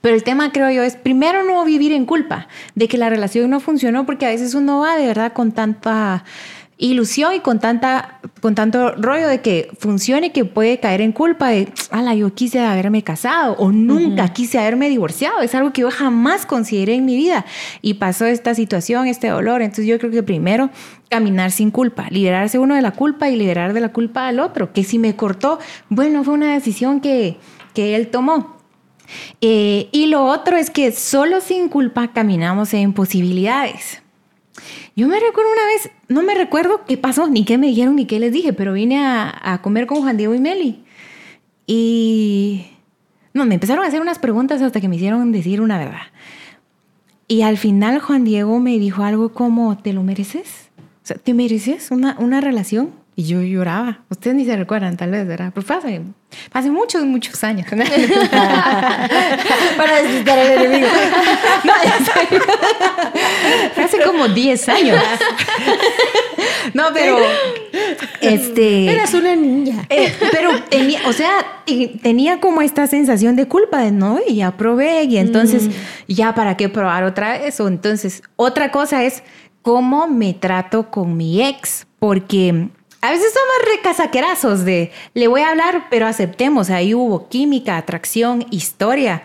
Pero 0.00 0.14
el 0.14 0.22
tema, 0.22 0.52
creo 0.52 0.70
yo, 0.70 0.84
es 0.84 0.94
primero 0.94 1.42
no 1.42 1.64
vivir 1.64 1.90
en 1.90 2.04
culpa 2.04 2.46
de 2.76 2.86
que 2.86 2.98
la 2.98 3.10
relación 3.10 3.50
no 3.50 3.58
funcionó, 3.58 4.06
porque 4.06 4.26
a 4.26 4.28
veces 4.28 4.54
uno 4.54 4.78
va 4.78 4.96
de 4.96 5.08
verdad 5.08 5.32
con 5.32 5.50
tanta 5.50 6.22
ilusión 6.78 7.34
y 7.34 7.40
con, 7.40 7.58
tanta, 7.58 8.20
con 8.40 8.54
tanto 8.54 8.92
rollo 8.92 9.26
de 9.26 9.40
que 9.40 9.68
funcione 9.78 10.30
que 10.30 10.44
puede 10.44 10.78
caer 10.78 11.00
en 11.00 11.10
culpa 11.12 11.48
de, 11.48 11.68
ala, 11.90 12.14
yo 12.14 12.32
quise 12.32 12.60
haberme 12.60 13.02
casado 13.02 13.54
o 13.58 13.72
nunca 13.72 14.28
quise 14.32 14.58
haberme 14.58 14.88
divorciado. 14.88 15.40
Es 15.40 15.54
algo 15.54 15.72
que 15.72 15.82
yo 15.82 15.90
jamás 15.90 16.46
consideré 16.46 16.94
en 16.94 17.04
mi 17.04 17.16
vida. 17.16 17.44
Y 17.82 17.94
pasó 17.94 18.26
esta 18.26 18.54
situación, 18.54 19.08
este 19.08 19.28
dolor. 19.28 19.60
Entonces 19.60 19.86
yo 19.86 19.98
creo 19.98 20.12
que 20.12 20.22
primero 20.22 20.70
caminar 21.10 21.50
sin 21.50 21.70
culpa, 21.70 22.06
liberarse 22.10 22.58
uno 22.58 22.76
de 22.76 22.82
la 22.82 22.92
culpa 22.92 23.28
y 23.28 23.36
liberar 23.36 23.72
de 23.72 23.80
la 23.80 23.92
culpa 23.92 24.28
al 24.28 24.38
otro. 24.38 24.72
Que 24.72 24.84
si 24.84 24.98
me 24.98 25.16
cortó, 25.16 25.58
bueno, 25.88 26.22
fue 26.22 26.34
una 26.34 26.54
decisión 26.54 27.00
que, 27.00 27.38
que 27.74 27.96
él 27.96 28.08
tomó. 28.08 28.56
Eh, 29.40 29.88
y 29.90 30.06
lo 30.06 30.26
otro 30.26 30.56
es 30.56 30.70
que 30.70 30.92
solo 30.92 31.40
sin 31.40 31.68
culpa 31.68 32.12
caminamos 32.12 32.72
en 32.72 32.92
posibilidades. 32.92 34.02
Yo 34.96 35.08
me 35.08 35.20
recuerdo 35.20 35.50
una 35.52 35.66
vez, 35.66 35.90
no 36.08 36.22
me 36.22 36.34
recuerdo 36.34 36.84
qué 36.86 36.96
pasó, 36.96 37.28
ni 37.28 37.44
qué 37.44 37.58
me 37.58 37.68
dijeron, 37.68 37.96
ni 37.96 38.06
qué 38.06 38.18
les 38.18 38.32
dije, 38.32 38.52
pero 38.52 38.72
vine 38.72 38.98
a, 38.98 39.60
comer 39.62 39.86
con 39.86 40.02
Juan 40.02 40.16
Diego 40.16 40.34
y 40.34 40.40
Meli. 40.40 40.84
Y 41.66 42.66
no, 43.34 43.44
me 43.44 43.54
empezaron 43.54 43.84
a 43.84 43.88
hacer 43.88 44.00
unas 44.00 44.18
preguntas 44.18 44.62
hasta 44.62 44.80
que 44.80 44.88
me 44.88 44.96
hicieron 44.96 45.32
decir 45.32 45.60
una 45.60 45.78
verdad. 45.78 46.08
Y 47.26 47.42
al 47.42 47.58
final 47.58 48.00
Juan 48.00 48.24
Diego 48.24 48.58
me 48.58 48.78
dijo 48.78 49.02
algo 49.02 49.32
como, 49.32 49.76
¿te 49.78 49.92
lo 49.92 50.02
mereces? 50.02 50.70
O 51.02 51.06
sea, 51.08 51.16
¿te 51.16 51.34
mereces 51.34 51.90
una, 51.90 52.16
una 52.18 52.40
relación? 52.40 52.90
Y 53.18 53.24
yo 53.24 53.42
lloraba. 53.42 53.98
Ustedes 54.10 54.36
ni 54.36 54.44
se 54.44 54.54
recuerdan, 54.54 54.96
tal 54.96 55.10
vez, 55.10 55.26
¿verdad? 55.26 55.50
Pero 55.52 55.66
fue 55.66 55.74
hace, 55.74 56.00
muchos, 56.70 57.04
muchos 57.04 57.42
años. 57.42 57.66
Para 59.76 60.02
despistar 60.02 60.38
al 60.38 60.52
enemigo. 60.52 60.86
hace 63.76 64.00
como 64.04 64.28
10 64.28 64.68
años. 64.68 65.02
No, 66.74 66.84
pero. 66.94 67.18
Este. 68.20 68.92
Eras 68.92 69.12
una 69.14 69.34
niña. 69.34 69.84
Eh, 69.90 70.14
pero 70.30 70.62
tenía, 70.70 71.00
o 71.08 71.12
sea, 71.12 71.64
tenía 72.00 72.38
como 72.38 72.62
esta 72.62 72.86
sensación 72.86 73.34
de 73.34 73.48
culpa 73.48 73.80
de 73.80 73.90
no, 73.90 74.20
y 74.28 74.36
ya 74.36 74.56
probé, 74.56 75.02
y 75.02 75.16
entonces, 75.16 75.64
mm. 75.64 75.72
ya 76.06 76.36
para 76.36 76.56
qué 76.56 76.68
probar 76.68 77.02
otra 77.02 77.36
vez. 77.36 77.58
O 77.58 77.66
entonces, 77.66 78.22
otra 78.36 78.70
cosa 78.70 79.02
es 79.02 79.24
cómo 79.62 80.06
me 80.06 80.34
trato 80.34 80.92
con 80.92 81.16
mi 81.16 81.42
ex, 81.42 81.88
porque 81.98 82.68
a 83.00 83.10
veces 83.10 83.32
somos 83.32 83.76
recasaquerazos 83.76 84.64
de 84.64 84.90
le 85.14 85.28
voy 85.28 85.42
a 85.42 85.50
hablar, 85.50 85.86
pero 85.90 86.06
aceptemos, 86.06 86.70
ahí 86.70 86.94
hubo 86.94 87.28
química, 87.28 87.76
atracción, 87.76 88.46
historia. 88.50 89.22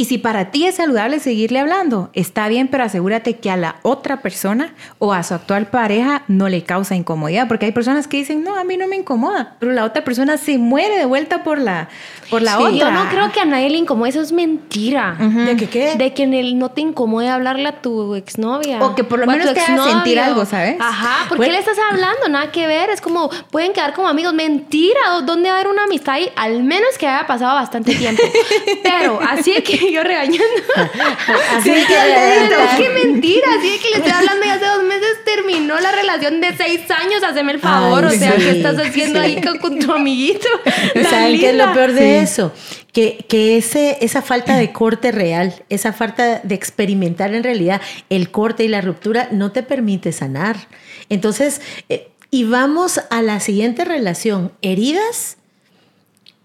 Y 0.00 0.04
si 0.04 0.16
para 0.16 0.52
ti 0.52 0.64
es 0.64 0.76
saludable 0.76 1.18
seguirle 1.18 1.58
hablando, 1.58 2.10
está 2.12 2.46
bien, 2.46 2.68
pero 2.68 2.84
asegúrate 2.84 3.38
que 3.38 3.50
a 3.50 3.56
la 3.56 3.80
otra 3.82 4.22
persona 4.22 4.72
o 5.00 5.12
a 5.12 5.24
su 5.24 5.34
actual 5.34 5.66
pareja 5.66 6.22
no 6.28 6.48
le 6.48 6.62
causa 6.62 6.94
incomodidad, 6.94 7.48
porque 7.48 7.66
hay 7.66 7.72
personas 7.72 8.06
que 8.06 8.18
dicen, 8.18 8.44
no, 8.44 8.54
a 8.54 8.62
mí 8.62 8.76
no 8.76 8.86
me 8.86 8.94
incomoda, 8.94 9.56
pero 9.58 9.72
la 9.72 9.84
otra 9.84 10.04
persona 10.04 10.36
se 10.36 10.56
muere 10.56 10.96
de 10.98 11.04
vuelta 11.04 11.42
por 11.42 11.58
la, 11.58 11.88
por 12.30 12.42
la 12.42 12.60
otra. 12.60 12.70
Yo 12.70 12.92
no 12.92 13.08
creo 13.08 13.32
que 13.32 13.40
a 13.40 13.44
nadie 13.44 13.70
le 13.70 13.78
incomode, 13.78 14.10
eso 14.10 14.20
es 14.20 14.30
mentira. 14.30 15.16
¿De 15.18 15.56
que 15.56 15.68
qué? 15.68 15.96
De 15.96 16.14
que 16.14 16.22
en 16.22 16.32
el 16.32 16.60
no 16.60 16.70
te 16.70 16.80
incomode 16.80 17.28
hablarle 17.28 17.68
a 17.68 17.82
tu 17.82 18.14
exnovia. 18.14 18.80
O 18.80 18.94
que 18.94 19.02
por 19.02 19.18
lo 19.18 19.26
menos 19.26 19.52
te 19.52 19.60
haga 19.60 19.82
sentir 19.82 20.20
algo, 20.20 20.44
¿sabes? 20.46 20.76
Ajá, 20.78 21.28
¿por 21.28 21.40
qué 21.40 21.50
le 21.50 21.58
estás 21.58 21.76
hablando? 21.90 22.28
Nada 22.28 22.52
que 22.52 22.68
ver, 22.68 22.90
es 22.90 23.00
como, 23.00 23.30
pueden 23.50 23.72
quedar 23.72 23.94
como 23.94 24.06
amigos. 24.06 24.32
Mentira, 24.32 25.00
¿dónde 25.24 25.48
va 25.48 25.56
a 25.56 25.58
haber 25.58 25.72
una 25.72 25.82
amistad 25.82 26.14
ahí? 26.14 26.30
Al 26.36 26.62
menos 26.62 26.96
que 27.00 27.08
haya 27.08 27.26
pasado 27.26 27.56
bastante 27.56 27.96
tiempo. 27.96 28.22
pero 28.84 29.18
así 29.28 29.50
es 29.50 29.64
que 29.88 29.94
yo 29.94 30.02
regañando. 30.02 30.44
Así 31.56 31.70
que, 31.70 31.96
qué 32.76 32.88
mentira, 32.90 33.46
así 33.58 33.78
que 33.78 33.90
le 33.90 33.96
estoy 33.96 34.12
hablando 34.12 34.46
y 34.46 34.48
hace 34.48 34.66
dos 34.66 34.82
meses 34.84 35.24
terminó 35.24 35.78
la 35.80 35.92
relación 35.92 36.40
de 36.40 36.56
seis 36.56 36.80
años, 36.90 37.22
haceme 37.22 37.52
el 37.52 37.60
favor, 37.60 38.04
o 38.04 38.10
sea, 38.10 38.36
¿qué 38.36 38.50
estás 38.50 38.78
haciendo 38.78 39.20
ahí 39.20 39.40
con, 39.40 39.78
tu 39.78 39.92
amiguito? 39.92 40.48
¿Saben 41.10 41.40
qué 41.40 41.50
es 41.50 41.56
lo 41.56 41.72
peor 41.72 41.92
de 41.92 42.20
eso? 42.20 42.52
Que, 42.92 43.24
que 43.28 43.56
ese, 43.56 43.98
esa 44.00 44.22
falta 44.22 44.56
de 44.56 44.72
corte 44.72 45.12
real, 45.12 45.54
esa 45.68 45.92
falta 45.92 46.40
de 46.42 46.54
experimentar 46.54 47.34
en 47.34 47.42
realidad 47.42 47.80
el 48.10 48.30
corte 48.30 48.64
y 48.64 48.68
la 48.68 48.80
ruptura 48.80 49.28
no 49.30 49.52
te 49.52 49.62
permite 49.62 50.12
sanar. 50.12 50.56
Entonces, 51.08 51.60
eh, 51.88 52.08
y 52.30 52.44
vamos 52.44 53.00
a 53.10 53.22
la 53.22 53.40
siguiente 53.40 53.84
relación, 53.84 54.52
heridas 54.60 55.37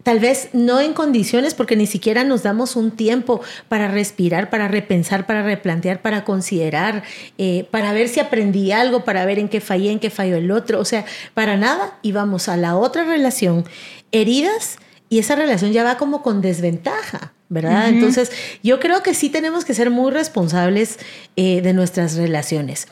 Tal 0.03 0.19
vez 0.19 0.49
no 0.53 0.81
en 0.81 0.93
condiciones 0.93 1.53
porque 1.53 1.75
ni 1.75 1.87
siquiera 1.87 2.23
nos 2.23 2.43
damos 2.43 2.75
un 2.75 2.91
tiempo 2.91 3.41
para 3.69 3.87
respirar, 3.87 4.49
para 4.49 4.67
repensar, 4.67 5.25
para 5.25 5.43
replantear, 5.43 6.01
para 6.01 6.23
considerar, 6.25 7.03
eh, 7.37 7.67
para 7.71 7.93
ver 7.93 8.09
si 8.09 8.19
aprendí 8.19 8.71
algo, 8.71 9.03
para 9.05 9.25
ver 9.25 9.39
en 9.39 9.49
qué 9.49 9.61
fallé, 9.61 9.91
en 9.91 9.99
qué 9.99 10.09
falló 10.09 10.35
el 10.35 10.51
otro. 10.51 10.79
O 10.79 10.85
sea, 10.85 11.05
para 11.33 11.57
nada 11.57 11.97
y 12.01 12.11
vamos 12.11 12.49
a 12.49 12.57
la 12.57 12.75
otra 12.75 13.05
relación 13.05 13.65
heridas 14.11 14.77
y 15.09 15.19
esa 15.19 15.35
relación 15.35 15.71
ya 15.71 15.83
va 15.83 15.97
como 15.97 16.21
con 16.21 16.41
desventaja 16.41 17.33
¿verdad? 17.53 17.89
Entonces, 17.89 18.31
yo 18.63 18.79
creo 18.79 19.03
que 19.03 19.13
sí 19.13 19.29
tenemos 19.29 19.63
que 19.63 19.75
ser 19.75 19.91
muy 19.91 20.11
responsables 20.11 20.97
eh, 21.35 21.61
de 21.61 21.73
nuestras 21.73 22.15
relaciones. 22.15 22.87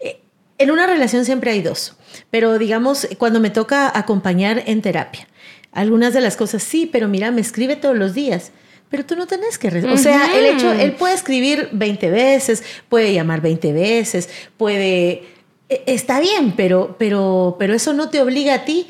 Eh, 0.00 0.20
en 0.58 0.70
una 0.70 0.86
relación 0.86 1.24
siempre 1.24 1.50
hay 1.50 1.62
dos, 1.62 1.96
pero 2.30 2.58
digamos, 2.58 3.08
cuando 3.16 3.40
me 3.40 3.48
toca 3.48 3.90
acompañar 3.98 4.62
en 4.66 4.82
terapia, 4.82 5.26
algunas 5.72 6.14
de 6.14 6.20
las 6.20 6.36
cosas 6.36 6.62
sí, 6.62 6.88
pero 6.90 7.08
mira, 7.08 7.30
me 7.30 7.40
escribe 7.40 7.76
todos 7.76 7.96
los 7.96 8.14
días 8.14 8.52
pero 8.92 9.06
tú 9.06 9.16
no 9.16 9.26
tenés 9.26 9.56
que... 9.56 9.68
O 9.68 9.96
sea, 9.96 10.38
el 10.38 10.44
hecho, 10.44 10.70
él 10.70 10.92
puede 10.92 11.14
escribir 11.14 11.70
20 11.72 12.10
veces, 12.10 12.62
puede 12.90 13.14
llamar 13.14 13.40
20 13.40 13.72
veces, 13.72 14.28
puede... 14.58 15.24
E, 15.70 15.82
está 15.86 16.20
bien, 16.20 16.52
pero, 16.54 16.96
pero, 16.98 17.56
pero 17.58 17.72
eso 17.72 17.94
no 17.94 18.10
te 18.10 18.20
obliga 18.20 18.52
a 18.52 18.64
ti 18.66 18.86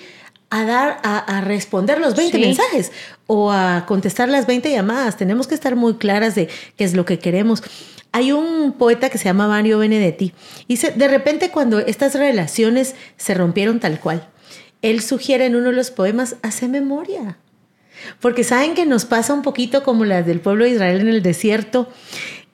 a 0.51 0.65
dar, 0.65 1.01
a, 1.05 1.41
responder 1.43 2.01
los 2.01 2.17
20 2.17 2.37
mensajes 2.41 2.91
o 3.29 3.53
a 3.53 3.85
contestar 3.87 4.29
las 4.29 4.49
20 4.49 4.73
llamadas. 4.73 5.17
Tenemos 5.17 5.47
que 5.47 5.55
estar 5.55 5.77
muy 5.77 5.95
claras 5.95 6.35
de 6.35 6.49
qué 6.77 6.83
es 6.83 6.95
lo 6.95 7.05
que 7.05 7.21
queremos. 7.21 7.62
Hay 8.11 8.33
un 8.33 8.73
poeta 8.73 9.09
que 9.09 9.19
se 9.19 9.27
llama 9.27 9.47
Mario 9.47 9.79
Benedetti 9.79 10.35
y 10.67 10.75
dice, 10.75 10.91
de 10.91 11.07
repente 11.07 11.51
cuando 11.51 11.79
estas 11.79 12.17
relaciones 12.17 12.97
se 13.17 13.35
rompieron 13.35 13.79
tal 13.79 14.01
cual, 14.01 14.29
él 14.83 15.01
sugiere 15.01 15.47
en 15.47 15.55
uno 15.57 15.71
de 15.71 15.77
los 15.77 15.91
poemas, 15.91 16.37
hace 16.43 16.69
memoria. 16.69 17.39
Porque 18.21 18.45
saben 18.45 18.75
que 18.75 18.85
nos 18.85 19.05
pasa 19.05 19.33
un 19.33 19.43
poquito 19.43 19.83
como 19.83 20.05
las 20.05 20.27
del 20.27 20.41
pueblo 20.41 20.65
de 20.65 20.71
Israel 20.71 21.01
en 21.01 21.09
el 21.09 21.23
desierto. 21.23 21.89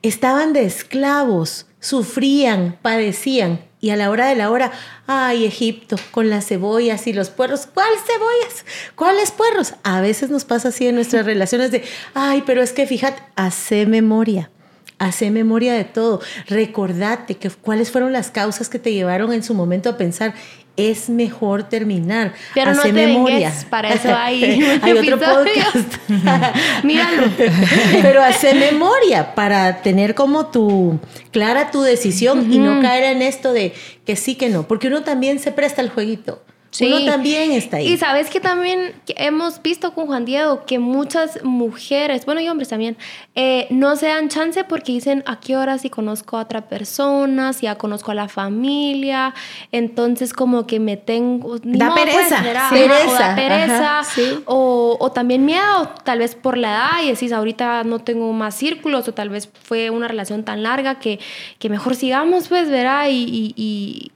Estaban 0.03 0.53
de 0.53 0.65
esclavos, 0.65 1.67
sufrían, 1.81 2.79
padecían. 2.83 3.61
Y 3.81 3.91
a 3.91 3.97
la 3.97 4.11
hora 4.11 4.27
de 4.27 4.35
la 4.35 4.51
hora, 4.51 4.73
ay, 5.07 5.45
Egipto, 5.45 5.97
con 6.11 6.29
las 6.29 6.47
cebollas 6.47 7.07
y 7.07 7.13
los 7.13 7.31
puerros. 7.31 7.67
¿Cuáles 7.67 8.01
cebollas? 8.01 8.65
¿Cuáles 8.97 9.31
puerros? 9.31 9.75
A 9.85 10.01
veces 10.01 10.31
nos 10.31 10.45
pasa 10.45 10.69
así 10.69 10.87
en 10.87 10.97
nuestras 10.97 11.25
relaciones 11.27 11.71
de, 11.71 11.85
ay, 12.15 12.43
pero 12.45 12.61
es 12.61 12.73
que 12.73 12.87
fíjate, 12.87 13.23
hace 13.37 13.87
memoria. 13.87 14.51
Hace 14.99 15.31
memoria 15.31 15.75
de 15.75 15.85
todo. 15.85 16.21
Recordate 16.49 17.37
que, 17.37 17.51
cuáles 17.51 17.93
fueron 17.93 18.13
las 18.13 18.33
causas 18.33 18.69
que 18.69 18.81
te 18.81 18.93
llevaron 18.93 19.33
en 19.33 19.45
su 19.45 19.55
momento 19.55 19.91
a 19.91 19.97
pensar, 19.97 20.35
es 20.79 21.11
mejor 21.11 21.65
terminar. 21.65 22.33
Pero 22.55 22.73
no 22.73 22.83
te 22.83 22.93
memoria. 22.93 23.53
para 23.69 23.93
eso 23.93 24.09
hay, 24.17 24.63
hay 24.81 24.93
otro 24.93 25.19
podcast. 25.19 25.95
Míralo. 26.85 27.25
Pero 28.03 28.23
hace 28.23 28.55
memoria 28.55 29.35
para 29.35 29.83
tener 29.83 30.15
como 30.15 30.47
tu 30.47 30.99
clara 31.33 31.71
tu 31.71 31.83
decisión 31.83 32.51
y 32.51 32.59
no 32.59 32.81
caer 32.81 33.17
en 33.17 33.23
esto 33.23 33.53
de 33.53 33.75
que 34.07 34.17
sí 34.17 34.37
que 34.37 34.49
no, 34.49 34.67
porque 34.67 34.87
uno 34.87 35.03
también 35.03 35.41
se 35.41 35.53
presta 35.53 35.83
al 35.83 35.91
jueguito. 35.91 36.43
Sí. 36.71 36.93
Uno 36.93 37.05
también 37.11 37.53
está 37.53 37.79
ahí. 37.79 37.93
Y 37.93 37.97
sabes 37.97 38.29
que 38.29 38.41
también 38.41 38.93
hemos 39.09 39.63
visto 39.63 39.95
con 39.95 40.07
Juan 40.07 40.25
Diego 40.25 40.65
que 40.67 40.79
muchas 40.79 41.43
mujeres, 41.43 42.27
bueno, 42.27 42.41
y 42.41 42.49
hombres 42.49 42.69
también, 42.69 42.97
eh, 43.35 43.67
no 43.71 43.97
se 43.97 44.07
dan 44.07 44.29
chance 44.29 44.65
porque 44.65 44.93
dicen 44.93 45.25
a 45.27 45.41
qué 45.41 45.57
hora 45.57 45.79
si 45.79 45.89
conozco 45.89 46.37
a 46.37 46.43
otra 46.43 46.69
persona, 46.69 47.53
si 47.55 47.63
ya 47.63 47.77
conozco 47.77 48.11
a 48.11 48.15
la 48.15 48.29
familia, 48.29 49.35
entonces 49.73 50.33
como 50.33 50.67
que 50.67 50.79
me 50.79 50.97
tengo... 50.97 51.59
Da 51.59 51.95
pues, 51.95 52.05
pereza. 52.05 52.43
pereza. 52.71 53.09
O 53.09 53.13
da 53.15 53.35
pereza. 53.35 54.03
o, 54.45 54.97
o, 55.01 55.13
también 55.13 55.47
miedo, 55.47 55.95
tal 56.05 56.19
vez 56.19 56.35
por 56.35 56.59
la 56.59 56.69
edad 56.69 57.03
y 57.05 57.11
decís 57.11 57.33
ahorita 57.33 57.85
no 57.85 58.01
tengo 58.01 58.33
más 58.33 58.55
círculos 58.55 59.09
o 59.09 59.15
tal 59.15 59.31
vez 59.31 59.49
fue 59.63 59.89
una 59.91 60.07
relación 60.07 60.45
tan 60.45 60.63
larga 60.63 60.99
que, 60.99 61.19
que 61.59 61.71
mejor 61.71 61.95
sigamos, 61.95 62.49
pues, 62.49 62.69
verá, 62.69 63.09
y, 63.09 63.55
y 63.57 64.13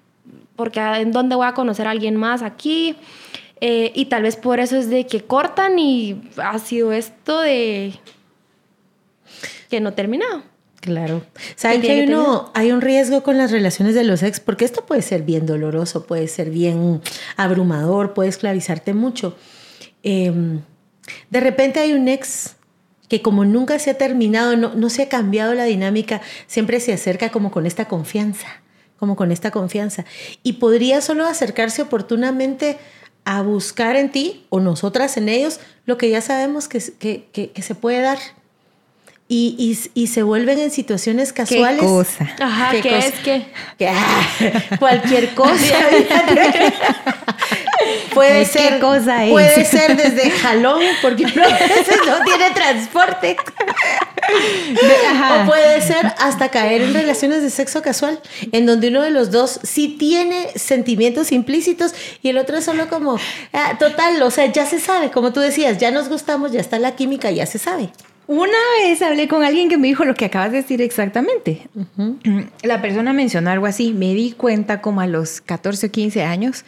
porque 0.63 0.79
en 0.79 1.11
dónde 1.11 1.35
voy 1.35 1.49
a 1.49 1.55
conocer 1.55 1.89
a 1.89 1.91
alguien 1.91 2.15
más 2.15 2.41
aquí. 2.41 2.95
Eh, 3.61 3.91
y 3.97 4.05
tal 4.05 4.23
vez 4.23 4.37
por 4.37 4.61
eso 4.61 4.77
es 4.77 4.89
de 4.89 5.09
que 5.09 5.25
cortan 5.25 5.77
y 5.77 6.23
ha 6.37 6.57
sido 6.61 6.93
esto 6.93 7.41
de 7.41 7.95
que 9.69 9.81
no 9.81 9.93
terminado. 9.95 10.45
Claro. 10.81 11.25
¿Saben 11.57 11.83
que 11.83 11.91
hay, 11.91 12.03
uno, 12.03 12.53
hay 12.55 12.71
un 12.71 12.81
riesgo 12.81 13.25
con 13.25 13.39
las 13.39 13.51
relaciones 13.51 13.97
de 13.97 14.05
los 14.05 14.23
ex? 14.23 14.39
Porque 14.39 14.65
esto 14.65 14.87
puede 14.87 15.03
ser 15.03 15.23
bien 15.23 15.47
doloroso, 15.47 16.07
puede 16.07 16.29
ser 16.29 16.51
bien 16.51 17.01
abrumador, 17.37 18.15
puede 18.15 18.29
esclavizarte 18.29 18.95
mucho. 18.95 19.37
Em, 20.05 20.61
de 21.31 21.41
repente 21.41 21.81
hay 21.81 21.93
un 21.93 22.07
ex 22.07 22.55
que 23.09 23.21
como 23.21 23.45
nunca 23.45 23.81
se 23.81 23.91
ha 23.91 23.99
terminado, 23.99 24.57
no, 24.57 24.77
no 24.77 24.91
se 24.91 25.03
ha 25.03 25.09
cambiado 25.09 25.55
la 25.55 25.65
dinámica, 25.65 26.21
siempre 26.47 26.79
se 26.79 26.93
acerca 26.93 27.31
como 27.31 27.51
con 27.51 27.67
esta 27.67 27.89
confianza 27.89 28.63
como 29.03 29.17
con 29.17 29.33
esta 29.33 29.51
confianza. 29.51 30.05
Y 30.45 30.53
podría 30.53 31.01
solo 31.01 31.27
acercarse 31.27 31.83
oportunamente 31.83 32.79
a 33.25 33.43
buscar 33.43 33.97
en 33.97 34.13
ti 34.13 34.47
o 34.49 34.61
nosotras 34.61 35.17
en 35.17 35.29
ellos 35.29 35.59
lo 35.87 35.99
que 35.99 36.09
ya 36.09 36.21
sabemos 36.21 36.69
que, 36.69 36.79
que, 37.01 37.51
que, 37.53 37.63
se 37.63 37.75
puede 37.75 38.01
dar. 38.01 38.21
Y, 39.27 39.57
y, 39.59 40.01
y, 40.01 40.07
se 40.07 40.23
vuelven 40.23 40.61
en 40.61 40.71
situaciones 40.71 41.33
casuales. 41.33 41.81
¿Qué 41.81 41.87
cosa? 41.87 42.31
Ajá, 42.39 42.81
¿qué, 42.81 42.99
es 42.99 43.15
que? 43.19 43.47
Ah, 43.89 44.25
cualquier 44.79 45.35
cosa. 45.35 45.75
puede 48.15 48.45
ser 48.45 48.79
cosa 48.81 49.23
puede 49.29 49.65
ser 49.65 49.97
desde 49.97 50.31
jalón 50.31 50.83
porque 51.01 51.25
a 51.27 51.29
veces 51.29 51.99
no 52.07 52.25
tiene 52.25 52.51
transporte. 52.51 53.37
O 55.43 55.47
puede 55.47 55.81
ser 55.83 56.13
hasta 56.19 56.49
caer 56.51 56.83
en 56.83 56.95
relaciones 56.95 57.43
de 57.43 57.51
sexo 57.51 57.83
casual 57.83 58.21
en 58.53 58.67
donde 58.67 58.89
uno 58.89 59.03
de 59.03 59.11
los 59.11 59.31
dos 59.31 59.61
sí 59.63 59.97
tiene 59.99 60.49
sentimientos 60.55 61.33
implícitos 61.33 61.95
y 62.23 62.29
el 62.29 62.39
otro 62.39 62.57
es 62.57 62.65
solo 62.65 62.89
como 62.89 63.19
ah, 63.53 63.77
total 63.79 64.23
o 64.23 64.31
sea 64.31 64.47
ya 64.47 64.65
se 64.65 64.79
sabe 64.81 65.11
como 65.11 65.33
tú 65.33 65.41
decías 65.41 65.79
ya 65.79 65.91
nos 65.91 66.09
gustamos 66.09 66.53
ya 66.53 66.61
está 66.61 66.79
la 66.79 66.95
química 66.97 67.31
ya 67.31 67.47
se 67.47 67.59
sabe. 67.59 67.91
Una 68.29 68.59
vez 68.79 69.03
hablé 69.03 69.27
con 69.27 69.43
alguien 69.43 69.69
que 69.69 69.77
me 69.77 69.89
dijo 69.89 70.05
lo 70.05 70.15
que 70.15 70.27
acabas 70.27 70.53
de 70.53 70.59
decir 70.59 70.81
exactamente. 70.81 71.69
La 72.63 72.81
persona 72.81 73.13
mencionó 73.13 73.51
algo 73.51 73.67
así. 73.67 73.93
Me 73.93 74.15
di 74.15 74.33
cuenta 74.33 74.81
como 74.81 75.01
a 75.01 75.07
los 75.07 75.41
14 75.41 75.89
o 75.89 75.91
15 75.91 76.23
años 76.23 76.65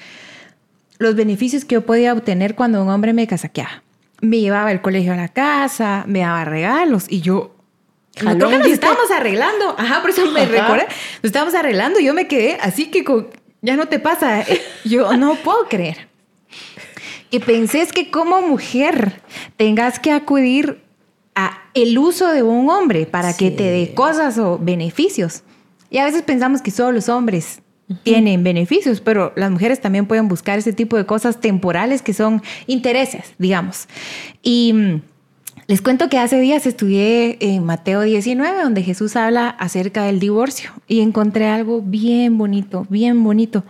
los 0.98 1.14
beneficios 1.14 1.64
que 1.64 1.74
yo 1.74 1.86
podía 1.86 2.12
obtener 2.12 2.54
cuando 2.54 2.82
un 2.82 2.88
hombre 2.88 3.12
me 3.12 3.26
casaqueaba. 3.26 3.82
Me 4.20 4.40
llevaba 4.40 4.72
el 4.72 4.80
colegio 4.80 5.12
a 5.12 5.16
la 5.16 5.28
casa, 5.28 6.04
me 6.06 6.20
daba 6.20 6.44
regalos 6.44 7.06
y 7.08 7.20
yo... 7.20 7.50
Creo 8.14 8.48
que 8.48 8.58
nos 8.58 8.68
estábamos 8.68 9.10
arreglando. 9.10 9.74
Ajá, 9.76 10.00
por 10.00 10.10
eso 10.10 10.24
me 10.30 10.46
recuerda. 10.46 10.86
Nos 10.86 11.24
estábamos 11.24 11.52
arreglando 11.54 11.98
y 11.98 12.04
yo 12.04 12.14
me 12.14 12.28
quedé 12.28 12.58
así 12.60 12.86
que 12.86 13.04
ya 13.60 13.76
no 13.76 13.86
te 13.86 13.98
pasa. 13.98 14.42
Eh, 14.42 14.62
yo 14.84 15.16
no 15.16 15.34
puedo 15.34 15.68
creer 15.68 16.08
que 17.34 17.40
pensés 17.40 17.92
que 17.92 18.12
como 18.12 18.40
mujer 18.42 19.20
tengas 19.56 19.98
que 19.98 20.12
acudir 20.12 20.80
a 21.34 21.64
el 21.74 21.98
uso 21.98 22.28
de 22.28 22.44
un 22.44 22.70
hombre 22.70 23.06
para 23.06 23.36
que 23.36 23.50
te 23.50 23.64
dé 23.64 23.92
cosas 23.92 24.38
o 24.38 24.58
beneficios. 24.58 25.42
Y 25.90 25.98
a 25.98 26.04
veces 26.04 26.22
pensamos 26.22 26.62
que 26.62 26.70
solo 26.70 26.92
los 26.92 27.08
hombres 27.08 27.60
tienen 28.02 28.42
beneficios, 28.42 29.00
pero 29.00 29.32
las 29.36 29.50
mujeres 29.50 29.80
también 29.80 30.06
pueden 30.06 30.28
buscar 30.28 30.58
ese 30.58 30.72
tipo 30.72 30.96
de 30.96 31.06
cosas 31.06 31.40
temporales 31.40 32.02
que 32.02 32.14
son 32.14 32.42
intereses, 32.66 33.34
digamos. 33.38 33.88
Y 34.42 34.72
mm, 34.72 35.02
les 35.66 35.82
cuento 35.82 36.08
que 36.08 36.18
hace 36.18 36.40
días 36.40 36.66
estudié 36.66 37.36
en 37.40 37.64
Mateo 37.64 38.02
19, 38.02 38.62
donde 38.62 38.82
Jesús 38.82 39.16
habla 39.16 39.48
acerca 39.48 40.04
del 40.04 40.18
divorcio, 40.18 40.72
y 40.88 41.00
encontré 41.00 41.46
algo 41.46 41.82
bien 41.82 42.38
bonito, 42.38 42.86
bien 42.88 43.22
bonito, 43.22 43.64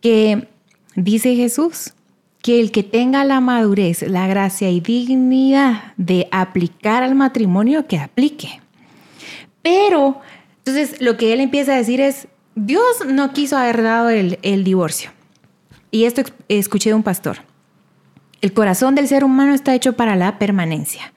que 0.00 0.48
dice 0.94 1.34
Jesús, 1.34 1.94
que 2.42 2.60
el 2.60 2.72
que 2.72 2.82
tenga 2.82 3.24
la 3.24 3.40
madurez, 3.40 4.02
la 4.02 4.26
gracia 4.26 4.70
y 4.70 4.80
dignidad 4.80 5.92
de 5.96 6.26
aplicar 6.30 7.02
al 7.02 7.14
matrimonio, 7.14 7.86
que 7.86 7.98
aplique. 7.98 8.60
Pero, 9.60 10.20
entonces, 10.58 11.00
lo 11.02 11.18
que 11.18 11.34
él 11.34 11.40
empieza 11.40 11.74
a 11.74 11.76
decir 11.76 12.00
es, 12.00 12.28
Dios 12.54 12.82
no 13.06 13.32
quiso 13.32 13.56
haber 13.56 13.82
dado 13.82 14.10
el, 14.10 14.64
divorcio. 14.64 15.10
Y 15.90 16.04
esto 16.04 16.22
escuché 16.48 16.90
de 16.90 16.94
un 16.94 17.02
pastor. 17.02 17.38
El 18.40 18.52
corazón 18.52 18.94
del 18.94 19.08
ser 19.08 19.24
humano 19.24 19.54
está 19.54 19.74
hecho 19.74 19.94
para 19.94 20.16
la 20.16 20.38
permanencia. 20.38 21.12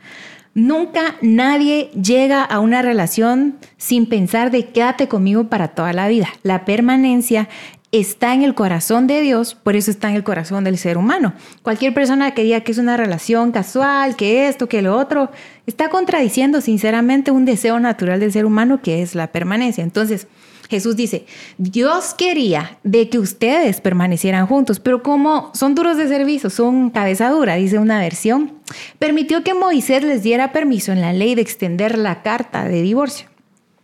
Nunca 0.56 1.16
nadie 1.22 1.90
llega 1.92 2.44
a 2.44 2.60
una 2.60 2.82
relación 2.82 3.58
sin 3.78 4.06
pensar 4.06 4.52
de 4.52 4.70
quédate 4.70 5.08
conmigo 5.08 5.46
para 5.46 5.70
toda 5.70 5.94
la 5.94 6.08
vida. 6.08 6.28
La 6.44 6.66
permanencia 6.66 7.50
está 7.92 8.34
en 8.34 8.42
el 8.42 8.56
corazón 8.56 9.06
de 9.06 9.22
Dios, 9.22 9.54
por 9.54 9.76
eso 9.76 9.92
está 9.92 10.10
en 10.10 10.16
el 10.16 10.24
corazón 10.24 10.64
del 10.64 10.80
ser 10.80 10.98
humano. 10.98 11.34
Cualquier 11.62 11.94
persona 11.94 12.32
que 12.32 12.44
diga 12.44 12.62
que 12.62 12.72
es 12.72 12.80
una 12.80 12.98
relación 12.98 13.52
casual, 13.52 14.16
que 14.16 14.48
esto, 14.48 14.68
que 14.68 14.82
lo 14.82 14.98
otro, 14.98 15.30
está 15.68 15.90
contradiciendo 15.90 16.60
sinceramente 16.60 17.30
un 17.30 17.46
deseo 17.46 17.80
natural 17.80 18.20
del 18.20 18.32
ser 18.32 18.46
humano 18.46 18.82
que 18.82 19.04
es 19.04 19.14
la 19.14 19.28
permanencia. 19.28 19.84
Entonces, 19.84 20.28
Jesús 20.74 20.96
dice, 20.96 21.28
Dios 21.60 22.16
quería 22.16 22.80
de 22.84 23.08
que 23.08 23.20
ustedes 23.20 23.80
permanecieran 23.80 24.48
juntos, 24.48 24.80
pero 24.80 25.04
como 25.04 25.52
son 25.54 25.76
duros 25.76 25.98
de 25.98 26.08
servicio, 26.08 26.50
son 26.50 26.90
cabeza 26.90 27.30
dura, 27.30 27.54
dice 27.54 27.78
una 27.78 28.00
versión, 28.00 28.54
permitió 28.98 29.44
que 29.44 29.54
Moisés 29.54 30.02
les 30.04 30.24
diera 30.24 30.52
permiso 30.52 30.92
en 30.92 31.02
la 31.02 31.14
ley 31.14 31.36
de 31.36 31.44
extender 31.44 31.96
la 32.00 32.24
carta 32.24 32.66
de 32.66 32.82
divorcio. 32.82 33.28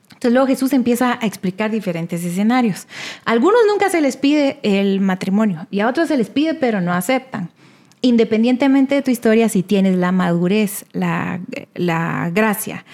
Entonces 0.06 0.32
luego 0.34 0.47
Jesús 0.47 0.73
empieza 0.73 1.19
a 1.21 1.28
explicar 1.28 1.69
diferentes 1.69 2.25
escenarios. 2.25 2.88
Algunos 3.23 3.60
nunca 3.67 3.91
se 3.91 4.02
les 4.02 4.17
pide 4.17 4.58
el 4.63 4.99
matrimonio 4.99 5.67
y 5.69 5.82
a 5.82 5.88
otros 5.88 6.08
se 6.08 6.17
les 6.17 6.32
pide 6.32 6.56
pero 6.56 6.82
no 6.82 6.91
aceptan. 6.91 7.52
independientemente 8.02 8.95
de 8.95 9.02
tu 9.02 9.12
historia, 9.12 9.47
si 9.49 9.62
tienes 9.62 9.95
la 9.95 10.12
madurez, 10.12 10.86
la, 10.93 11.41
la 11.75 12.32
gracia 12.34 12.86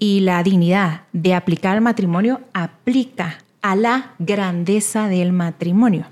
y 0.00 0.20
la 0.20 0.42
dignidad 0.42 1.02
de 1.12 1.34
aplicar 1.34 1.76
al 1.76 1.82
matrimonio, 1.82 2.40
aplica 2.54 3.38
a 3.62 3.76
la 3.76 4.14
grandeza 4.18 5.08
del 5.08 5.32
matrimonio. 5.32 6.06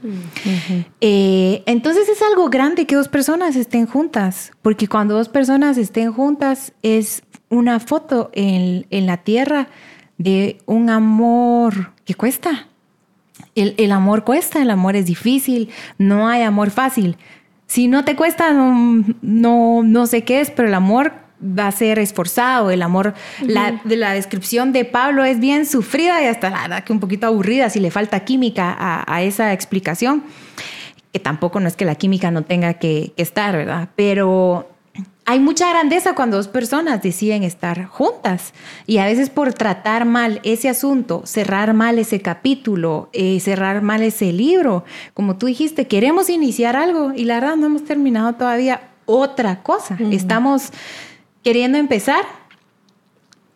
Eh, 1.01 1.63
entonces 1.65 2.09
es 2.09 2.21
algo 2.23 2.51
grande 2.51 2.87
que 2.87 2.95
dos 2.95 3.09
personas 3.09 3.57
estén 3.57 3.87
juntas, 3.87 4.53
porque 4.61 4.87
cuando 4.87 5.15
dos 5.15 5.31
personas 5.31 5.79
estén 5.79 6.13
juntas 6.13 6.75
es 6.83 7.23
una 7.49 7.81
foto 7.81 8.31
en, 8.35 8.85
la 8.91 9.17
tierra 9.17 9.69
de 10.19 10.59
un 10.67 10.91
amor 10.91 11.93
que 12.05 12.15
cuesta. 12.15 12.69
El, 13.55 13.75
el, 13.79 13.91
amor 13.93 14.23
cuesta, 14.25 14.61
el 14.61 14.71
amor 14.71 14.97
es 14.97 15.07
difícil, 15.07 15.71
no 15.97 16.29
hay 16.29 16.43
amor 16.43 16.71
fácil. 16.71 17.17
Si 17.67 17.89
no 17.89 18.05
te 18.05 18.17
cuesta, 18.17 18.53
no, 18.53 19.05
no, 19.23 19.83
no 19.83 20.07
sé 20.07 20.25
qué 20.25 20.41
es, 20.41 20.51
pero 20.51 20.69
el 20.69 20.75
amor 20.75 21.28
va 21.43 21.69
a 21.69 21.73
ser 21.73 21.99
esforzado, 21.99 22.71
el 22.71 22.83
amor, 22.83 23.15
la, 23.43 23.81
de 23.85 23.97
la 23.97 24.13
descripción 24.13 24.73
de 24.73 24.85
Pablo 24.85 25.25
es 25.25 25.39
bien 25.41 25.67
sufrida 25.67 26.23
y 26.23 26.27
hasta 26.27 26.51
la 26.51 26.63
verdad 26.63 26.85
que 26.85 26.93
un 26.93 27.01
poquito 27.01 27.27
aburrida 27.27 27.71
si 27.71 27.81
le 27.81 27.91
falta 27.91 28.21
química 28.25 28.77
a, 28.79 29.23
esa 29.23 29.53
explicación, 29.53 30.25
que 31.13 31.19
tampoco 31.19 31.61
no 31.61 31.69
es 31.69 31.77
que 31.77 31.85
la 31.85 31.95
química 31.95 32.31
no 32.31 32.43
tenga 32.43 32.75
que, 32.75 33.13
estar, 33.17 33.57
¿verdad? 33.57 33.89
Pero 33.95 34.69
hay 35.25 35.39
mucha 35.39 35.69
grandeza 35.69 36.15
cuando 36.15 36.37
dos 36.37 36.49
personas 36.49 37.03
deciden 37.03 37.45
estar 37.45 37.85
juntas 37.87 38.53
y 38.87 38.99
a 38.99 39.05
veces 39.05 39.31
por 39.31 39.53
tratar 39.53 40.07
mal 40.07 40.41
ese 40.43 40.69
asunto, 40.69 41.23
cerrar 41.25 41.73
mal 41.73 41.99
ese 41.99 42.21
capítulo, 42.21 43.11
eh, 43.13 43.39
cerrar 43.41 43.83
mal 43.83 44.03
ese 44.03 44.33
libro, 44.33 44.85
como 45.15 45.37
tú 45.37 45.47
dijiste, 45.47 45.87
queremos 45.87 46.31
iniciar 46.31 46.77
algo 46.77 47.13
y 47.15 47.25
la 47.25 47.41
verdad 47.41 47.57
no 47.57 47.67
hemos 47.67 47.85
terminado 47.85 48.33
todavía 48.35 48.81
otra 49.09 49.63
cosa. 49.63 49.97
Estamos 50.11 50.71
queriendo 51.49 51.79
empezar 51.79 52.27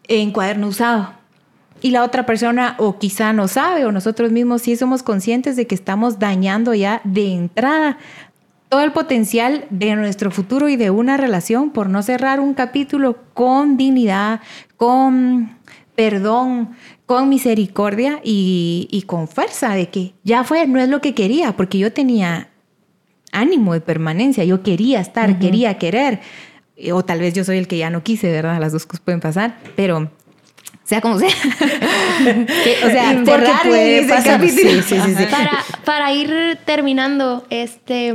en 0.09 0.31
cuaderno 0.31 0.69
usado. 0.69 1.13
Y 1.83 1.91
la 1.91 2.05
otra 2.05 2.25
persona 2.25 2.75
o 2.79 2.99
quizá 2.99 3.35
no 3.35 3.49
sabe 3.49 3.85
o 3.85 3.93
nosotros 3.93 4.33
mismos 4.33 4.63
sí 4.63 4.77
somos 4.77 5.03
conscientes 5.03 5.57
de 5.57 5.67
que 5.67 5.75
estamos 5.75 6.19
dañando 6.19 6.73
ya 6.73 7.03
de 7.05 7.35
entrada 7.35 7.99
todo 8.71 8.81
el 8.81 8.93
potencial 8.93 9.67
de 9.69 9.95
nuestro 9.95 10.31
futuro 10.31 10.71
y 10.71 10.77
de 10.77 10.89
una 10.89 11.19
relación 11.19 11.69
por 11.69 11.91
no 11.91 12.03
cerrar 12.03 12.41
un 12.41 12.55
capítulo 12.55 13.19
con 13.35 13.77
dignidad, 13.77 14.41
con 14.79 15.59
perdón, 15.95 16.71
con 17.05 17.29
misericordia 17.29 18.21
y, 18.25 19.05
con 19.07 19.29
fuerza 19.29 19.75
de 19.75 19.91
que 19.91 20.15
ya 20.25 20.45
fue, 20.45 20.67
no 20.67 20.81
es 20.81 20.89
lo 20.89 21.03
que 21.03 21.13
quería, 21.13 21.55
porque 21.59 21.77
yo 21.77 21.93
tenía 21.93 22.49
ánimo 23.33 23.75
de 23.75 23.83
permanencia, 23.83 24.45
yo 24.45 24.63
quería 24.63 24.99
estar, 25.01 25.39
quería 25.39 25.77
querer, 25.77 26.21
o 26.91 27.05
tal 27.05 27.21
vez 27.21 27.35
yo 27.35 27.45
soy 27.45 27.59
el 27.59 27.69
que 27.69 27.79
ya 27.79 27.91
no 27.91 28.03
quise, 28.03 28.31
¿verdad? 28.31 28.59
Las 28.61 28.73
dos 28.73 28.87
cosas 28.87 29.01
pueden 29.01 29.21
pasar, 29.21 29.59
pero 29.77 30.11
sea 30.85 31.01
como 31.01 31.19
sea. 31.19 31.29
o 32.85 32.91
sea, 32.91 33.25
cerrar 33.25 33.63
puede 33.63 34.09
pasar. 34.09 34.41
Sí, 34.43 34.83
sí, 34.83 35.01
sí, 35.01 35.27
para, 35.31 35.65
para, 35.85 36.13
ir 36.13 36.59
terminando 36.65 37.47
este, 37.51 38.15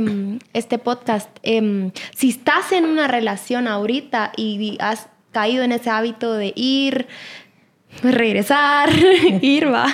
este 0.52 0.78
podcast, 0.78 1.30
em, 1.42 1.90
si 2.14 2.30
estás 2.30 2.72
en 2.72 2.84
una 2.84 3.08
relación 3.08 3.66
ahorita 3.66 4.32
y 4.36 4.76
has 4.80 5.08
caído 5.32 5.64
en 5.64 5.72
ese 5.72 5.90
hábito 5.90 6.34
de 6.34 6.52
ir, 6.54 7.06
regresar, 8.02 8.90
ir, 9.40 9.72
va, 9.72 9.86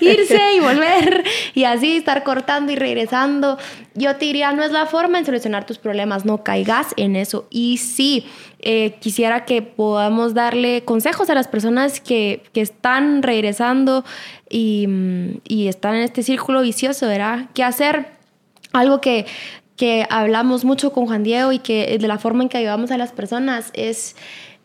irse 0.00 0.40
y 0.56 0.60
volver 0.60 1.24
y 1.54 1.64
así 1.64 1.96
estar 1.96 2.22
cortando 2.22 2.72
y 2.72 2.76
regresando. 2.76 3.58
Yo 3.94 4.16
te 4.16 4.24
diría, 4.24 4.52
no 4.52 4.62
es 4.62 4.72
la 4.72 4.86
forma 4.86 5.18
en 5.18 5.26
solucionar 5.26 5.66
tus 5.66 5.78
problemas, 5.78 6.24
no 6.24 6.42
caigas 6.42 6.94
en 6.96 7.16
eso. 7.16 7.46
Y 7.50 7.76
sí, 7.76 8.26
eh, 8.60 8.96
quisiera 9.00 9.44
que 9.44 9.60
podamos 9.60 10.34
darle 10.34 10.84
consejos 10.84 11.28
a 11.30 11.34
las 11.34 11.48
personas 11.48 12.00
que, 12.00 12.42
que 12.52 12.62
están 12.62 13.22
regresando 13.22 14.04
y, 14.48 14.88
y, 15.46 15.68
están 15.68 15.96
en 15.96 16.02
este 16.02 16.22
círculo 16.22 16.62
vicioso, 16.62 17.06
¿verdad? 17.06 17.46
¿Qué 17.54 17.64
hacer? 17.64 18.06
Algo 18.72 19.00
que, 19.00 19.26
que 19.76 20.06
hablamos 20.08 20.64
mucho 20.64 20.92
con 20.92 21.06
Juan 21.06 21.22
Diego 21.22 21.52
y 21.52 21.58
que 21.58 21.98
de 21.98 22.08
la 22.08 22.18
forma 22.18 22.44
en 22.44 22.48
que 22.48 22.58
ayudamos 22.58 22.90
a 22.90 22.98
las 22.98 23.12
personas 23.12 23.70
es 23.74 24.16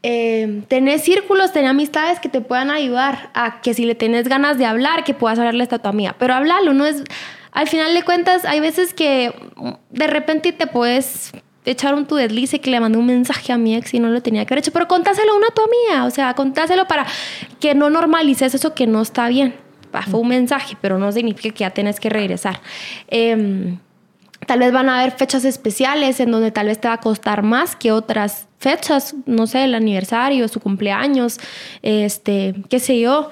eh, 0.03 0.63
tener 0.67 0.99
círculos, 0.99 1.51
tener 1.51 1.69
amistades 1.69 2.19
que 2.19 2.29
te 2.29 2.41
puedan 2.41 2.69
ayudar 2.69 3.29
a 3.33 3.62
que 3.62 3.73
si 3.73 3.86
le 3.86 3.95
tenés 3.95 4.27
ganas 4.27 4.57
de 4.57 4.65
hablar, 4.65 5.03
que 5.03 5.13
puedas 5.13 5.39
hablarle 5.39 5.63
a 5.63 5.79
tu 5.79 5.89
amiga. 5.89 6.15
Pero 6.17 6.33
hablarlo, 6.33 6.73
no 6.73 6.86
es. 6.86 7.03
Al 7.51 7.67
final 7.67 7.93
de 7.93 8.03
cuentas, 8.03 8.45
hay 8.45 8.60
veces 8.60 8.93
que 8.93 9.33
de 9.89 10.07
repente 10.07 10.51
te 10.51 10.67
puedes 10.67 11.31
echar 11.65 11.95
un 11.95 12.05
tu 12.05 12.15
deslice 12.15 12.62
que 12.62 12.69
le 12.69 12.79
mandé 12.79 12.97
un 12.97 13.07
mensaje 13.07 13.51
a 13.51 13.57
mi 13.57 13.75
ex 13.75 13.93
y 13.93 13.99
no 13.99 14.10
lo 14.10 14.21
tenía 14.21 14.45
que 14.45 14.53
haber 14.53 14.63
hecho, 14.63 14.71
pero 14.71 14.88
contáselo 14.88 15.33
a 15.33 15.36
una 15.36 15.47
tu 15.47 15.62
amiga, 15.62 16.05
o 16.05 16.12
sea, 16.12 16.33
contáselo 16.33 16.88
para 16.88 17.05
que 17.60 17.75
no 17.75 17.89
normalices 17.89 18.53
eso 18.53 18.73
que 18.73 18.88
no 18.88 19.01
está 19.01 19.27
bien. 19.27 19.55
fue 20.10 20.19
un 20.19 20.27
mensaje, 20.27 20.77
pero 20.79 20.97
no 20.99 21.12
significa 21.12 21.53
que 21.53 21.60
ya 21.62 21.71
tienes 21.71 21.99
que 21.99 22.10
regresar. 22.10 22.62
Eh, 23.07 23.77
Tal 24.47 24.60
vez 24.60 24.71
van 24.71 24.89
a 24.89 25.01
haber 25.01 25.12
fechas 25.12 25.45
especiales 25.45 26.19
en 26.19 26.31
donde 26.31 26.51
tal 26.51 26.67
vez 26.67 26.79
te 26.79 26.88
va 26.88 26.95
a 26.95 27.01
costar 27.01 27.43
más 27.43 27.75
que 27.75 27.91
otras 27.91 28.47
fechas, 28.57 29.13
no 29.25 29.45
sé, 29.45 29.65
el 29.65 29.75
aniversario, 29.75 30.47
su 30.47 30.60
cumpleaños, 30.60 31.38
este, 31.83 32.55
qué 32.69 32.79
sé 32.79 32.99
yo. 32.99 33.29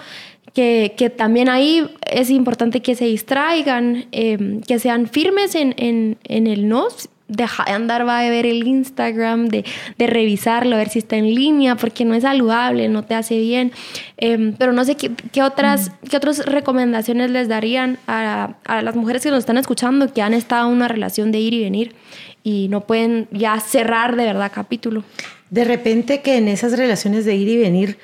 Que, 0.54 0.94
que 0.96 1.10
también 1.10 1.50
ahí 1.50 1.86
es 2.10 2.30
importante 2.30 2.82
que 2.82 2.96
se 2.96 3.04
distraigan, 3.04 4.06
eh, 4.14 4.62
que 4.66 4.80
sean 4.80 5.08
firmes 5.08 5.54
en, 5.54 5.74
en, 5.76 6.18
en 6.24 6.48
el 6.48 6.70
no, 6.70 6.88
deja 7.28 7.64
de 7.66 7.72
andar, 7.72 8.08
va 8.08 8.20
a 8.20 8.30
ver 8.30 8.46
el 8.46 8.68
Instagram, 8.68 9.48
de, 9.48 9.66
de, 9.98 10.08
revisarlo, 10.08 10.76
a 10.76 10.80
ver 10.80 10.90
si 10.90 11.00
está 11.00 11.16
en 11.16 11.34
línea, 11.34 11.76
porque 11.76 12.06
no 12.06 12.14
es 12.14 12.24
saludable, 12.24 12.88
no 12.88 13.04
te 13.04 13.16
hace 13.16 13.38
bien. 13.38 13.72
Em, 14.18 14.54
pero 14.54 14.74
no 14.74 14.86
sé 14.86 14.96
qué, 14.96 15.12
qué 15.32 15.42
otras, 15.42 15.90
mm. 15.90 16.08
qué 16.08 16.18
otras 16.18 16.46
recomendaciones 16.46 17.32
les 17.32 17.48
darían 17.48 17.98
a, 18.08 18.56
a, 18.66 18.82
las 18.82 18.96
mujeres 18.96 19.24
que 19.24 19.32
nos 19.32 19.40
están 19.40 19.58
escuchando, 19.58 20.14
que 20.14 20.22
han 20.22 20.34
estado 20.34 20.68
en 20.68 20.76
una 20.76 20.88
relación 20.88 21.32
de 21.32 21.40
ir 21.40 21.54
y 21.54 21.64
venir 21.64 21.96
y 22.44 22.68
no 22.70 22.82
pueden 22.82 23.28
ya 23.32 23.60
cerrar 23.60 24.16
de 24.16 24.26
verdad 24.26 24.52
capítulo. 24.54 25.04
De 25.50 25.64
repente 25.64 26.22
que 26.22 26.38
en 26.38 26.48
esas 26.48 26.78
relaciones 26.78 27.26
de 27.26 27.36
ir 27.36 27.48
y 27.48 27.58
venir 27.58 27.98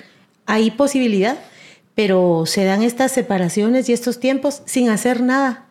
hay 0.48 0.72
posibilidad 0.72 1.38
pero 1.96 2.46
se 2.46 2.64
dan 2.64 2.84
estas 2.84 3.12
separaciones 3.12 3.90
y 3.90 3.94
estos 3.94 4.20
tiempos 4.20 4.62
sin 4.66 4.90
hacer 4.90 5.22
nada. 5.22 5.66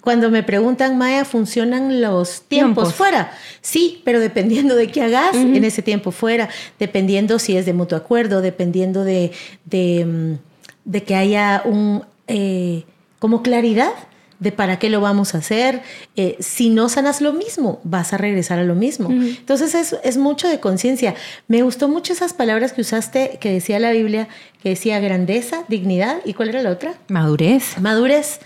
Cuando 0.00 0.30
me 0.30 0.42
preguntan, 0.42 0.96
Maya, 0.96 1.24
¿funcionan 1.24 2.00
los 2.00 2.42
tiempos, 2.42 2.94
fuera? 2.94 3.32
Sí, 3.62 4.00
pero 4.04 4.20
dependiendo 4.20 4.76
de 4.76 4.88
qué 4.88 5.02
hagas 5.02 5.34
en 5.34 5.64
ese 5.64 5.82
tiempo 5.82 6.12
fuera, 6.12 6.48
dependiendo 6.78 7.38
si 7.38 7.56
es 7.56 7.66
de 7.66 7.72
mutuo 7.72 7.98
acuerdo, 7.98 8.42
dependiendo 8.42 9.02
de, 9.02 9.32
de, 9.64 10.38
mm, 10.86 10.96
que 11.00 11.14
haya 11.16 11.62
un, 11.64 12.04
eh, 12.28 12.84
como 13.18 13.42
claridad 13.42 13.92
de 14.38 14.52
para 14.52 14.78
qué 14.78 14.90
lo 14.90 15.00
vamos 15.00 15.34
a 15.34 15.38
hacer. 15.38 15.82
Eh, 16.16 16.36
si 16.40 16.70
no 16.70 16.88
sanas 16.88 17.20
lo 17.20 17.32
mismo, 17.32 17.80
vas 17.84 18.12
a 18.12 18.18
regresar 18.18 18.58
a 18.58 18.64
lo 18.64 18.74
mismo. 18.74 19.10
Entonces 19.10 19.74
es, 19.74 19.96
es, 20.04 20.16
mucho 20.16 20.48
de 20.48 20.60
conciencia. 20.60 21.14
Me 21.48 21.62
gustó 21.62 21.88
mucho 21.88 22.12
esas 22.12 22.34
palabras 22.34 22.72
que 22.72 22.80
usaste, 22.82 23.38
que 23.40 23.50
decía 23.50 23.78
la 23.78 23.92
Biblia, 23.92 24.28
que 24.62 24.70
decía 24.70 25.00
grandeza, 25.00 25.64
dignidad, 25.68 26.18
¿y 26.24 26.34
cuál 26.34 26.50
era 26.50 26.62
la 26.62 26.70
otra? 26.70 26.94
Madurez. 27.08 27.78
Madurez. 27.80 28.40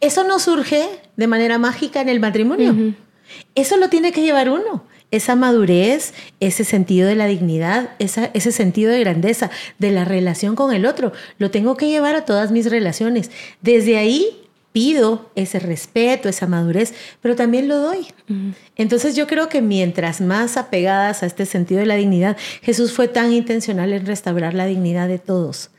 Eso 0.00 0.24
no 0.24 0.38
surge 0.38 0.88
de 1.16 1.26
manera 1.26 1.58
mágica 1.58 2.00
en 2.00 2.08
el 2.08 2.20
matrimonio. 2.20 2.94
Eso 3.54 3.76
lo 3.76 3.88
tiene 3.88 4.12
que 4.12 4.22
llevar 4.22 4.50
uno. 4.50 4.84
Esa 5.10 5.34
madurez, 5.34 6.14
ese 6.38 6.64
sentido 6.64 7.08
de 7.08 7.16
la 7.16 7.26
dignidad, 7.26 7.90
esa, 7.98 8.30
ese 8.32 8.52
sentido 8.52 8.92
de 8.92 9.00
grandeza, 9.00 9.50
de 9.78 9.90
la 9.90 10.04
relación 10.04 10.54
con 10.54 10.72
el 10.72 10.86
otro, 10.86 11.12
lo 11.38 11.50
tengo 11.50 11.76
que 11.76 11.88
llevar 11.88 12.14
a 12.14 12.24
todas 12.24 12.52
mis 12.52 12.70
relaciones. 12.70 13.30
Desde 13.60 13.98
ahí 13.98 14.49
pido 14.72 15.30
ese 15.34 15.58
respeto, 15.58 16.28
esa 16.28 16.46
madurez, 16.46 16.94
pero 17.20 17.36
también 17.36 17.68
lo 17.68 17.78
doy. 17.78 18.06
Entonces 18.76 19.16
yo 19.16 19.26
creo 19.26 19.48
que 19.48 19.62
mientras 19.62 20.20
más 20.20 20.56
apegadas 20.56 21.22
a 21.22 21.26
este 21.26 21.46
sentido 21.46 21.80
de 21.80 21.86
la 21.86 21.96
dignidad, 21.96 22.36
Jesús 22.62 22.92
fue 22.92 23.08
tan 23.08 23.32
intencional 23.32 23.92
en 23.92 24.06
restaurar 24.06 24.54
la 24.54 24.66
dignidad 24.66 25.08
de 25.08 25.18
todos. 25.18 25.70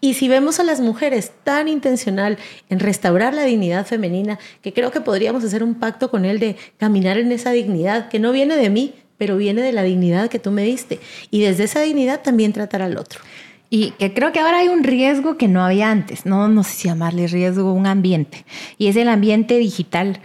Y 0.00 0.14
si 0.14 0.26
vemos 0.26 0.58
a 0.58 0.64
las 0.64 0.80
mujeres 0.80 1.30
tan 1.44 1.68
intencional 1.68 2.36
en 2.68 2.80
restaurar 2.80 3.34
la 3.34 3.44
dignidad 3.44 3.86
femenina, 3.86 4.38
que 4.60 4.72
creo 4.72 4.90
que 4.90 5.00
podríamos 5.00 5.44
hacer 5.44 5.62
un 5.62 5.76
pacto 5.76 6.10
con 6.10 6.24
Él 6.24 6.40
de 6.40 6.56
caminar 6.76 7.18
en 7.18 7.30
esa 7.30 7.52
dignidad, 7.52 8.08
que 8.08 8.18
no 8.18 8.32
viene 8.32 8.56
de 8.56 8.68
mí, 8.68 8.94
pero 9.16 9.36
viene 9.36 9.62
de 9.62 9.70
la 9.70 9.84
dignidad 9.84 10.28
que 10.28 10.40
tú 10.40 10.50
me 10.50 10.64
diste. 10.64 10.98
Y 11.30 11.42
desde 11.42 11.64
esa 11.64 11.82
dignidad 11.82 12.22
también 12.22 12.52
tratar 12.52 12.82
al 12.82 12.98
otro. 12.98 13.20
Y 13.74 13.92
que 13.92 14.12
creo 14.12 14.32
que 14.32 14.38
ahora 14.38 14.58
hay 14.58 14.68
un 14.68 14.84
riesgo 14.84 15.38
que 15.38 15.48
no 15.48 15.64
había 15.64 15.90
antes, 15.90 16.26
no, 16.26 16.46
no 16.46 16.62
sé 16.62 16.72
si 16.72 16.88
llamarle 16.88 17.26
riesgo, 17.26 17.72
un 17.72 17.86
ambiente, 17.86 18.44
y 18.76 18.88
es 18.88 18.96
el 18.96 19.08
ambiente 19.08 19.56
digital. 19.56 20.20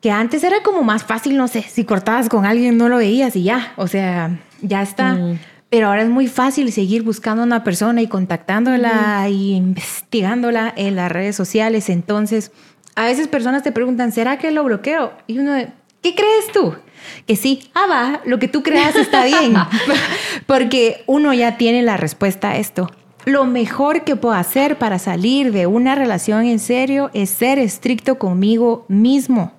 Que 0.00 0.12
antes 0.12 0.44
era 0.44 0.62
como 0.62 0.84
más 0.84 1.02
fácil, 1.02 1.36
no 1.36 1.48
sé, 1.48 1.62
si 1.62 1.82
cortabas 1.82 2.28
con 2.28 2.46
alguien 2.46 2.78
no 2.78 2.88
lo 2.88 2.98
veías 2.98 3.34
y 3.34 3.42
ya, 3.42 3.72
o 3.74 3.88
sea, 3.88 4.38
ya 4.62 4.82
está. 4.82 5.14
Mm. 5.14 5.40
Pero 5.68 5.88
ahora 5.88 6.02
es 6.02 6.08
muy 6.08 6.28
fácil 6.28 6.70
seguir 6.70 7.02
buscando 7.02 7.42
a 7.42 7.44
una 7.44 7.64
persona 7.64 8.00
y 8.02 8.06
contactándola 8.06 9.28
y 9.28 9.54
investigándola 9.54 10.72
en 10.76 10.94
las 10.94 11.10
redes 11.10 11.34
sociales. 11.34 11.88
Entonces, 11.88 12.52
a 12.94 13.06
veces 13.06 13.26
personas 13.26 13.64
te 13.64 13.72
preguntan, 13.72 14.12
¿será 14.12 14.38
que 14.38 14.52
lo 14.52 14.62
bloqueo? 14.62 15.12
Y 15.26 15.40
uno, 15.40 15.56
¿qué 16.02 16.14
crees 16.14 16.52
tú? 16.52 16.72
Que 17.26 17.36
sí, 17.36 17.70
ah, 17.74 17.86
va, 17.90 18.20
lo 18.24 18.38
que 18.38 18.48
tú 18.48 18.62
creas 18.62 18.96
está 18.96 19.24
bien, 19.24 19.54
porque 20.46 21.04
uno 21.06 21.32
ya 21.34 21.56
tiene 21.56 21.82
la 21.82 21.96
respuesta 21.96 22.50
a 22.50 22.58
esto. 22.58 22.90
Lo 23.24 23.46
mejor 23.46 24.04
que 24.04 24.16
puedo 24.16 24.34
hacer 24.34 24.76
para 24.76 24.98
salir 24.98 25.50
de 25.50 25.66
una 25.66 25.94
relación 25.94 26.44
en 26.44 26.58
serio 26.58 27.10
es 27.14 27.30
ser 27.30 27.58
estricto 27.58 28.18
conmigo 28.18 28.84
mismo. 28.88 29.52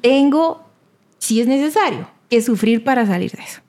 Tengo, 0.00 0.64
si 1.18 1.40
es 1.40 1.46
necesario, 1.46 2.08
que 2.30 2.40
sufrir 2.40 2.82
para 2.84 3.06
salir 3.06 3.30
de 3.32 3.42
eso. 3.42 3.60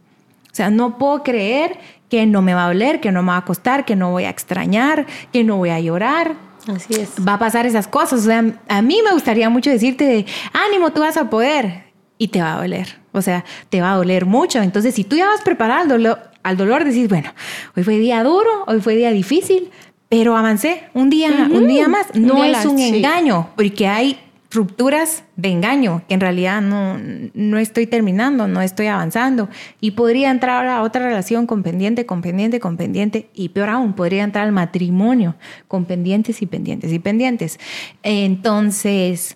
O 0.50 0.56
sea, 0.56 0.70
no 0.70 0.98
puedo 0.98 1.24
creer 1.24 1.78
que 2.10 2.26
no 2.26 2.42
me 2.42 2.54
va 2.54 2.66
a 2.66 2.68
doler, 2.68 3.02
que 3.02 3.12
no 3.12 3.22
me 3.24 3.32
va 3.32 3.38
a 3.38 3.46
costar, 3.46 3.86
que 3.86 3.96
no 3.96 4.12
voy 4.12 4.24
a 4.26 4.30
extrañar, 4.30 5.08
que 5.34 5.44
no 5.44 5.58
voy 5.58 5.72
a 5.72 5.80
llorar. 5.80 6.36
Así 6.68 6.94
es. 6.94 7.16
Va 7.28 7.34
a 7.34 7.40
pasar 7.40 7.66
esas 7.66 7.88
cosas. 7.88 8.22
O 8.22 8.26
sea, 8.26 8.46
a 8.70 8.82
mí 8.82 9.02
me 9.04 9.12
gustaría 9.12 9.50
mucho 9.50 9.70
decirte 9.70 10.06
de, 10.06 10.26
ánimo, 10.54 10.92
tú 10.92 11.02
vas 11.02 11.18
a 11.18 11.30
poder. 11.30 11.84
Y 12.24 12.30
te 12.30 12.42
va 12.42 12.54
a 12.54 12.62
doler. 12.62 12.88
O 13.12 13.22
sea, 13.22 13.44
te 13.68 13.82
va 13.82 13.92
a 13.92 13.96
doler 13.98 14.26
mucho. 14.26 14.62
Entonces, 14.62 14.96
si 14.96 15.04
tú 15.04 15.18
ya 15.18 15.26
vas 15.26 15.42
preparado 15.42 15.82
al 15.82 15.90
dolor, 15.90 16.20
al 16.42 16.56
dolor 16.56 16.86
decís, 16.86 17.10
bueno, 17.10 17.34
hoy 17.76 17.84
fue 17.84 17.98
día 17.98 18.24
duro, 18.24 18.64
hoy 18.66 18.80
fue 18.80 18.96
día 18.96 19.12
difícil, 19.12 19.72
pero 20.08 20.38
avancé 20.38 20.84
un 20.94 21.10
día, 21.10 21.50
un 21.52 21.68
día 21.68 21.90
más. 21.90 22.16
No 22.16 22.42
es 22.46 22.64
un 22.64 22.80
engaño, 22.80 23.50
porque 23.58 23.90
hay 23.90 24.18
rupturas 24.52 25.26
de 25.36 25.50
engaño, 25.50 26.02
que 26.08 26.14
en 26.14 26.22
realidad 26.22 26.62
no, 26.62 26.98
no 27.34 27.58
estoy 27.58 27.88
terminando, 27.88 28.48
no 28.48 28.62
estoy 28.62 28.88
avanzando. 28.88 29.50
Y 29.82 29.92
podría 29.92 30.32
entrar 30.32 30.66
a 30.68 30.82
otra 30.82 31.04
relación 31.04 31.46
con 31.46 31.62
pendiente, 31.62 32.06
con 32.06 32.22
pendiente, 32.22 32.62
con 32.62 32.78
pendiente. 32.78 33.28
Y 33.34 33.50
peor 33.50 33.68
aún, 33.68 33.92
podría 33.92 34.24
entrar 34.24 34.46
al 34.46 34.54
matrimonio 34.54 35.36
con 35.68 35.84
pendientes 35.84 36.42
y 36.42 36.46
pendientes 36.46 36.94
y 36.94 37.00
pendientes. 37.00 37.60
Entonces, 38.02 39.36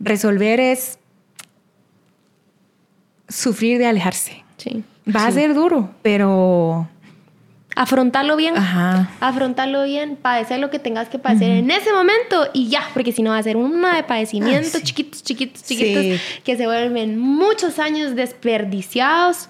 resolver 0.00 0.60
es 0.60 0.98
sufrir 3.28 3.78
de 3.78 3.86
alejarse. 3.86 4.44
Sí. 4.56 4.84
Va 5.14 5.26
a 5.26 5.30
ser 5.30 5.54
duro, 5.54 5.90
pero 6.02 6.88
afrontarlo 7.76 8.36
bien, 8.36 8.54
afrontarlo 8.56 9.84
bien, 9.84 10.16
padecer 10.16 10.58
lo 10.58 10.70
que 10.70 10.78
tengas 10.78 11.08
que 11.10 11.18
padecer 11.18 11.50
en 11.50 11.70
ese 11.70 11.92
momento 11.92 12.48
y 12.54 12.68
ya, 12.68 12.88
porque 12.94 13.12
si 13.12 13.22
no 13.22 13.30
va 13.30 13.38
a 13.38 13.42
ser 13.42 13.58
una 13.58 13.94
de 13.94 14.02
padecimientos 14.02 14.82
chiquitos, 14.82 15.22
chiquitos, 15.22 15.62
chiquitos, 15.62 16.20
que 16.42 16.56
se 16.56 16.66
vuelven 16.66 17.18
muchos 17.18 17.78
años 17.78 18.16
desperdiciados. 18.16 19.48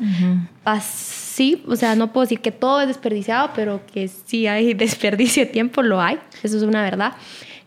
Sí, 0.82 1.62
o 1.68 1.76
sea, 1.76 1.94
no 1.94 2.12
puedo 2.12 2.24
decir 2.24 2.40
que 2.40 2.50
todo 2.50 2.80
es 2.80 2.88
desperdiciado, 2.88 3.50
pero 3.54 3.80
que 3.86 4.08
sí 4.08 4.46
hay 4.46 4.74
desperdicio 4.74 5.44
de 5.44 5.52
tiempo, 5.52 5.82
lo 5.82 6.00
hay, 6.00 6.18
eso 6.42 6.56
es 6.56 6.62
una 6.64 6.82
verdad. 6.82 7.12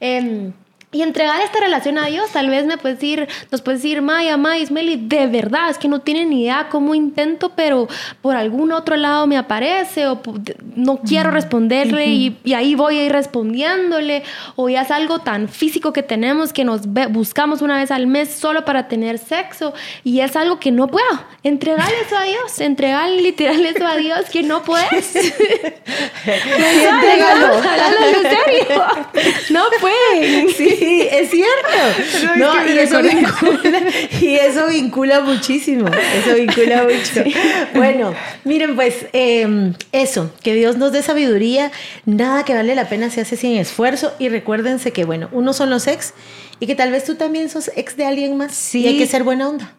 Eh, 0.01 0.51
y 0.91 1.03
entregar 1.03 1.39
esta 1.41 1.59
relación 1.59 1.99
a 1.99 2.07
Dios, 2.07 2.31
tal 2.31 2.49
vez 2.49 2.65
me 2.65 2.77
puedes 2.77 2.97
decir, 2.97 3.27
nos 3.51 3.61
puedes 3.61 3.83
decir, 3.83 4.01
Maya, 4.01 4.37
Maya, 4.37 4.63
Ismeli, 4.63 4.95
de 4.95 5.27
verdad, 5.27 5.69
es 5.69 5.77
que 5.77 5.87
no 5.87 6.01
tienen 6.01 6.31
ni 6.31 6.41
idea 6.41 6.67
cómo 6.69 6.95
intento, 6.95 7.51
pero 7.55 7.87
por 8.23 8.35
algún 8.35 8.71
otro 8.71 8.95
lado 8.95 9.27
me 9.27 9.37
aparece, 9.37 10.07
o 10.07 10.19
no 10.75 10.97
quiero 11.01 11.29
responderle 11.29 12.07
y, 12.07 12.35
ahí 12.55 12.73
voy 12.73 12.97
a 12.97 13.05
ir 13.05 13.11
respondiéndole, 13.11 14.23
o 14.55 14.67
ya 14.67 14.81
es 14.81 14.89
algo 14.89 15.19
tan 15.19 15.47
físico 15.47 15.93
que 15.93 16.01
tenemos 16.01 16.53
que 16.53 16.65
nos 16.65 16.87
buscamos 16.87 17.61
una 17.61 17.77
vez 17.77 17.91
al 17.91 18.07
mes 18.07 18.29
solo 18.29 18.65
para 18.65 18.87
tener 18.87 19.19
sexo, 19.19 19.75
y 20.03 20.21
es 20.21 20.35
algo 20.35 20.59
que 20.59 20.71
no 20.71 20.87
puedo. 20.87 21.05
Entregarle 21.43 22.01
eso 22.05 22.17
a 22.17 22.23
Dios, 22.23 22.59
entregar 22.59 23.09
literal 23.11 23.63
eso 23.63 23.85
a 23.85 23.95
Dios, 23.95 24.21
que 24.31 24.41
no 24.41 24.63
puedes. 24.63 25.13
No 29.49 29.63
pueden. 29.79 30.49
Sí. 30.49 30.78
Sí, 30.79 31.07
es 31.11 31.29
cierto. 31.29 31.49
No, 32.37 32.65
y, 32.65 32.77
eso 32.77 33.01
vincula, 33.01 33.81
y, 34.21 34.35
eso 34.35 34.67
vincula, 34.67 35.21
muchísimo. 35.21 35.87
Eso 35.87 36.35
vincula 36.35 36.83
mucho. 36.83 37.23
Bueno, 37.73 38.13
miren, 38.43 38.75
pues 38.75 39.05
em, 39.13 39.73
eso, 39.91 40.31
que 40.43 40.53
Dios 40.53 40.77
nos 40.77 40.91
dé 40.91 41.01
sabiduría. 41.01 41.71
Nada 42.05 42.45
que 42.45 42.53
vale 42.53 42.75
la 42.75 42.87
pena 42.87 43.09
se 43.09 43.21
hace 43.21 43.35
sin 43.35 43.57
esfuerzo. 43.57 44.13
Y 44.19 44.29
recuérdense 44.29 44.91
que, 44.91 45.05
bueno, 45.05 45.29
uno 45.31 45.53
son 45.53 45.69
los 45.69 45.87
ex 45.87 46.13
y 46.59 46.67
que 46.67 46.75
tal 46.75 46.91
vez 46.91 47.03
tú 47.03 47.15
también 47.15 47.49
sos 47.49 47.71
ex 47.75 47.97
de 47.97 48.05
alguien 48.05 48.37
más. 48.37 48.53
Sí. 48.53 48.81
Y 48.83 48.87
hay 48.87 48.97
que 48.97 49.07
ser 49.07 49.23
buena 49.23 49.49
onda. 49.49 49.73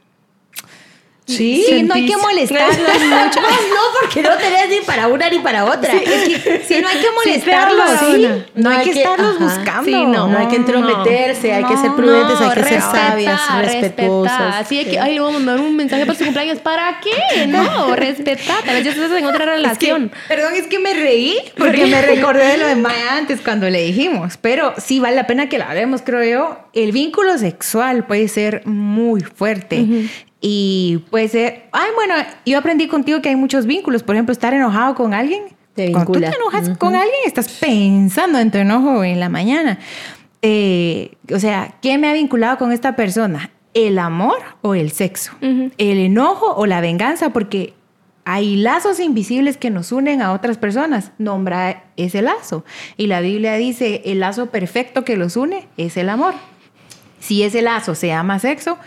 Sí, 1.37 1.83
no 1.85 1.95
hay 1.95 2.07
que 2.07 2.17
molestarlos 2.17 2.79
mucho. 2.79 3.41
No, 3.41 4.01
porque 4.01 4.23
no 4.23 4.37
tenés 4.37 4.69
ni 4.69 4.81
para 4.85 5.09
una 5.09 5.29
ni 5.31 5.39
para 5.39 5.65
otra. 5.65 5.93
Sí, 5.93 6.81
no 6.81 6.89
hay 6.89 6.99
que 6.99 7.11
molestarlos. 7.11 8.49
no, 8.55 8.71
hay 8.71 8.85
que, 8.85 8.99
estarlos 8.99 9.39
buscando. 9.39 10.07
no, 10.07 10.29
no, 10.29 10.39
hay 10.39 10.47
que 10.49 10.57
entrometerse, 10.57 11.53
hay 11.53 11.65
que 11.65 11.77
ser 11.77 11.93
prudentes, 11.93 12.41
hay 12.41 12.55
que 12.55 12.65
ser 12.65 12.81
sabias, 12.81 13.41
respetuosas. 13.61 14.57
Así 14.57 14.79
hay 14.79 14.85
que, 14.87 14.99
ay, 14.99 15.15
le 15.15 15.21
voy 15.21 15.31
a 15.31 15.33
mandar 15.35 15.61
un 15.61 15.77
mensaje 15.77 16.07
para 16.07 16.19
su 16.19 16.25
cumpleaños. 16.25 16.59
¿Para 16.59 17.01
qué? 17.01 17.47
No, 17.47 17.95
respetar. 17.95 18.63
Tal 18.65 18.75
vez 18.75 18.85
ya 18.85 18.91
estás 18.91 19.11
en 19.13 19.27
otra 19.27 19.45
relación. 19.57 20.11
perdón, 20.29 20.55
es 20.55 20.67
que 20.67 20.79
me 20.79 20.95
reí 20.95 21.37
porque 21.57 21.87
me 21.87 22.03
recordé 22.03 22.47
de 22.47 22.59
lo 22.59 22.67
de 22.67 22.77
Maya 22.77 23.17
antes 23.17 23.41
cuando 23.41 23.69
le 23.69 23.83
dijimos. 23.83 24.37
Pero 24.41 24.75
sí 24.79 25.01
vale 25.01 25.17
la 25.17 25.27
pena 25.27 25.49
que 25.49 25.59
la 25.59 25.69
hablemos, 25.71 26.03
creo 26.03 26.25
yo. 26.25 26.59
El 26.73 26.93
vínculo 26.93 27.39
sexual 27.39 28.05
puede 28.07 28.29
ser 28.29 28.63
muy 28.67 29.21
fuerte. 29.23 30.09
Y 30.41 31.05
puede 31.11 31.29
ser, 31.29 31.69
ay, 31.73 31.91
bueno, 31.95 32.15
yo 32.47 32.59
aprendí 32.59 32.89
contigo 32.89 33.21
que 33.21 33.29
hay 33.29 33.37
muchos 33.37 33.67
vínculos. 33.67 34.03
Por 34.03 34.15
ejemplo, 34.15 34.33
estar 34.33 34.55
enojado 34.55 34.95
con 34.95 35.13
alguien. 35.13 35.45
Te 35.75 35.93
Cuando 35.93 36.13
tú 36.13 36.21
te 36.21 36.27
enojas 36.27 36.77
con 36.79 36.97
alguien, 36.97 37.21
estás 37.27 37.49
pensando 37.49 38.39
en 38.39 38.51
tu 38.51 38.59
enojo 38.59 39.05
en 39.05 39.21
la 39.21 39.29
mañana. 39.29 39.79
Eh, 40.43 41.13
o 41.33 41.39
sea, 41.39 41.75
¿qué 41.83 41.99
me 41.99 42.09
ha 42.09 42.13
vinculado 42.13 42.59
con 42.59 42.73
esta 42.73 42.97
persona? 42.97 43.51
¿El 43.75 43.99
amor 43.99 44.39
o 44.63 44.75
el 44.75 44.91
sexo? 44.91 45.33
¿El 45.41 45.99
enojo 45.99 46.55
o 46.57 46.67
la 46.67 46.81
venganza? 46.81 47.31
Porque 47.31 47.75
hay 48.25 48.57
lazos 48.57 48.99
invisibles 48.99 49.57
que 49.57 49.71
nos 49.71 49.93
unen 49.93 50.23
a 50.23 50.33
otras 50.33 50.59
personas. 50.59 51.13
Nombra 51.19 51.85
ese 51.97 52.23
lazo. 52.23 52.65
Y 52.97 53.07
la 53.07 53.21
Biblia 53.21 53.55
dice, 53.55 54.03
el 54.07 54.21
lazo 54.21 54.47
perfecto 54.47 55.05
que 55.05 55.17
los 55.17 55.37
une 55.37 55.69
es 55.77 55.97
el 55.97 56.09
amor. 56.09 56.35
Si 57.21 57.43
ese 57.43 57.61
lazo 57.63 57.95
se 57.95 58.09
llama 58.09 58.39
sexo, 58.39 58.79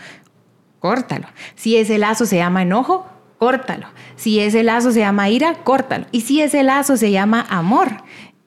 córtalo. 0.84 1.28
Si 1.54 1.78
ese 1.78 1.96
lazo 1.96 2.26
se 2.26 2.36
llama 2.36 2.60
enojo, 2.60 3.06
córtalo. 3.38 3.86
Si 4.16 4.38
ese 4.40 4.62
lazo 4.62 4.92
se 4.92 5.00
llama 5.00 5.30
ira, 5.30 5.54
córtalo. 5.64 6.04
Y 6.12 6.20
si 6.20 6.42
ese 6.42 6.62
lazo 6.62 6.98
se 6.98 7.10
llama 7.10 7.46
amor, 7.48 7.88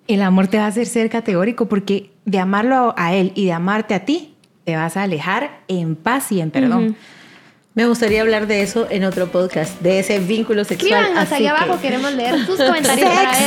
el 0.08 0.22
amor 0.22 0.46
te 0.46 0.60
va 0.60 0.66
a 0.66 0.68
hacer 0.68 0.86
ser 0.86 1.10
categórico 1.10 1.68
porque 1.68 2.12
de 2.26 2.38
amarlo 2.38 2.94
a 2.96 3.16
él 3.16 3.32
y 3.34 3.46
de 3.46 3.54
amarte 3.54 3.96
a 3.96 4.06
ti, 4.06 4.36
te 4.66 4.76
vas 4.76 4.98
a 4.98 5.02
alejar 5.02 5.62
en 5.68 5.96
paz 5.96 6.32
y 6.32 6.40
en 6.40 6.52
perdón. 6.52 6.96
Me 7.78 7.86
gustaría 7.86 8.22
hablar 8.22 8.48
de 8.48 8.64
eso 8.64 8.88
en 8.90 9.04
otro 9.04 9.28
podcast, 9.28 9.80
de 9.82 10.00
ese 10.00 10.18
vínculo 10.18 10.64
sexual. 10.64 11.00
Escríbanos 11.00 11.32
allá 11.32 11.52
abajo, 11.52 11.80
queremos 11.80 12.12
leer 12.12 12.44
tus 12.48 12.58
comentarios 12.58 13.08
para 13.08 13.32
ver 13.34 13.38
de 13.38 13.46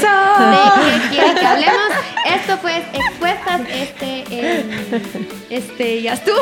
qué 1.00 1.08
quieren 1.10 1.34
que 1.34 1.46
hablemos. 1.46 1.90
Esto 2.32 2.56
pues, 2.62 2.84
expuestas, 2.92 3.62
este, 3.68 4.24
eh, 4.30 4.64
este, 5.50 6.02
ya 6.02 6.12
estuvo. 6.12 6.38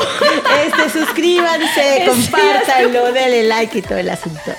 Este, 0.66 0.90
suscríbanse, 0.98 2.04
compártanlo, 2.06 3.10
denle 3.10 3.44
like 3.44 3.78
y 3.78 3.80
todo 3.80 3.96
el 3.96 4.10
asunto. 4.10 4.52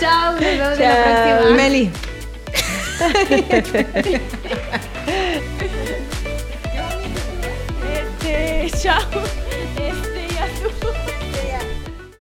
Chao, 0.00 0.32
nos 0.32 0.40
vemos 0.40 0.80
en 0.80 0.88
la 0.88 1.04
próxima. 1.04 1.50
Meli. 1.56 1.88
este, 8.24 8.70
chao. 8.82 9.43